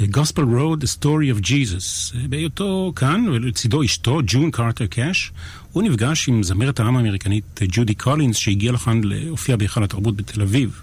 אה, 0.00 0.06
Gospel 0.06 0.38
Road, 0.38 0.82
The 0.82 0.98
Story 0.98 1.38
of 1.38 1.46
Jesus. 1.46 2.16
אה, 2.16 2.28
בהיותו 2.28 2.92
כאן, 2.96 3.28
ולצידו 3.28 3.84
אשתו, 3.84 4.20
ג'ון 4.26 4.50
קרטר 4.50 4.86
קאש, 4.86 5.32
הוא 5.72 5.82
נפגש 5.82 6.28
עם 6.28 6.42
זמרת 6.42 6.80
העם 6.80 6.96
האמריקנית 6.96 7.60
ג'ודי 7.68 7.94
קולינס, 7.94 8.36
שהגיע 8.36 8.72
לכאן 8.72 9.00
להופיע 9.04 9.56
בהיכל 9.56 9.84
התרבות 9.84 10.16
בתל 10.16 10.42
אביב. 10.42 10.80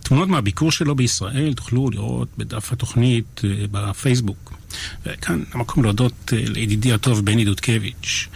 תמונות 0.00 0.28
מהביקור 0.28 0.72
שלו 0.72 0.94
בישראל 0.94 1.54
תוכלו 1.54 1.90
לראות 1.90 2.28
בדף 2.38 2.72
התוכנית 2.72 3.40
בפייסבוק. 3.70 4.57
וכאן 5.06 5.42
המקום 5.52 5.84
להודות 5.84 6.32
אה, 6.32 6.38
לידידי 6.46 6.92
הטוב 6.92 7.24
בני 7.24 7.44
דודקביץ'. 7.44 8.28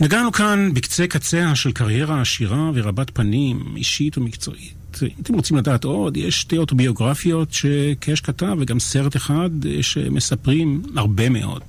נגענו 0.00 0.32
כאן 0.32 0.70
בקצה 0.74 1.06
קציה 1.06 1.54
של 1.54 1.72
קריירה 1.72 2.20
עשירה 2.20 2.70
ורבת 2.74 3.10
פנים, 3.10 3.74
אישית 3.76 4.18
ומקצועית. 4.18 4.82
אם 5.02 5.08
אתם 5.22 5.34
רוצים 5.34 5.56
לדעת 5.56 5.84
עוד, 5.84 6.16
יש 6.16 6.40
שתי 6.40 6.58
אוטוביוגרפיות 6.58 7.52
שקאש 7.52 8.20
כתב 8.20 8.56
וגם 8.58 8.80
סרט 8.80 9.16
אחד 9.16 9.50
שמספרים 9.80 10.82
הרבה 10.96 11.28
מאוד. 11.28 11.62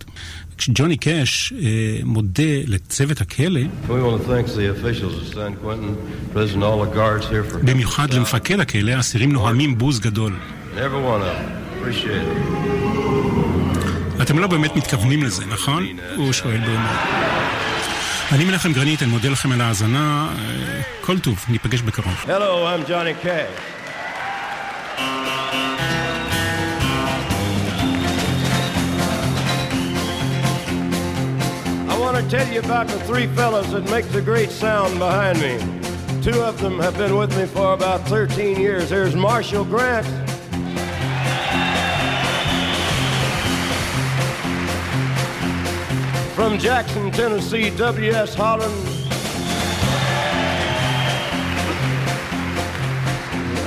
כשג'וני 0.57 0.97
קאש 0.97 1.53
אה, 1.53 1.99
מודה 2.03 2.43
לצוות 2.67 3.21
הכלא, 3.21 3.61
במיוחד 7.65 8.13
למפקד 8.13 8.59
הכלא, 8.59 8.91
האסירים 8.91 9.31
נוהמים 9.31 9.77
בוז 9.77 9.99
גדול. 9.99 10.33
אתם 14.22 14.38
לא 14.38 14.46
באמת 14.46 14.76
מתכוונים 14.76 15.22
לזה, 15.22 15.46
נכון? 15.46 15.86
הוא 16.16 16.32
שואל 16.32 16.58
באמת. 16.58 16.90
אני 18.32 18.44
מנחם 18.44 18.72
גרנית, 18.72 19.02
אני 19.02 19.10
מודה 19.10 19.28
לכם 19.28 19.52
על 19.52 19.60
ההאזנה. 19.60 20.28
אה, 20.38 20.80
כל 21.00 21.18
טוב, 21.18 21.44
ניפגש 21.48 21.82
בקרוב. 21.82 22.24
Hello, 22.26 22.66
I'm 22.66 22.88
Johnny 22.88 23.24
Cash. 23.24 23.48
I 31.92 31.94
want 32.04 32.16
to 32.20 32.24
tell 32.36 32.48
you 32.54 32.60
about 32.60 32.86
the 32.88 33.00
three 33.08 33.26
fellas 33.38 33.68
that 33.74 33.84
make 33.90 34.06
the 34.16 34.22
great 34.30 34.50
sound 34.50 34.98
behind 34.98 35.36
me. 35.46 35.54
Two 36.22 36.40
of 36.50 36.54
them 36.60 36.78
have 36.80 36.96
been 36.98 37.16
with 37.16 37.32
me 37.38 37.46
for 37.46 37.72
about 37.72 38.00
13 38.08 38.60
years. 38.60 38.90
There's 38.90 39.14
Marshall 39.14 39.64
Grant. 39.64 40.06
From 46.35 46.57
Jackson, 46.57 47.11
Tennessee, 47.11 47.69
W.S. 47.77 48.33
Holland. 48.33 48.73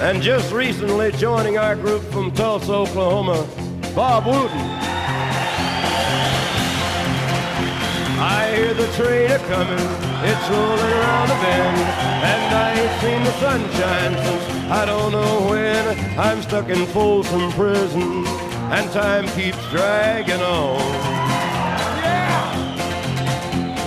And 0.03 0.21
just 0.21 0.53
recently 0.53 1.13
joining 1.13 1.59
our 1.59 1.77
group 1.77 2.03
from 2.13 2.33
Tulsa, 2.33 2.73
Oklahoma, 2.73 3.47
Bob 3.95 4.27
Wooten. 4.27 4.61
I 8.19 8.53
hear 8.57 8.75
the 8.75 8.89
train 8.95 9.31
a 9.31 9.39
coming, 9.39 9.87
it's 10.25 10.51
rolling 10.51 10.93
around 10.93 11.29
the 11.29 11.35
bend, 11.35 11.79
and 12.25 12.55
I 12.55 12.73
ain't 12.81 13.01
seen 13.01 13.23
the 13.23 13.33
sunshine 13.39 14.13
since 14.27 14.71
I 14.73 14.85
don't 14.87 15.13
know 15.13 15.49
when. 15.49 16.19
I'm 16.19 16.43
stuck 16.43 16.69
in 16.69 16.85
Folsom 16.87 17.53
Prison, 17.53 18.27
and 18.27 18.91
time 18.91 19.29
keeps 19.29 19.71
dragging 19.71 20.41
on. 20.41 21.16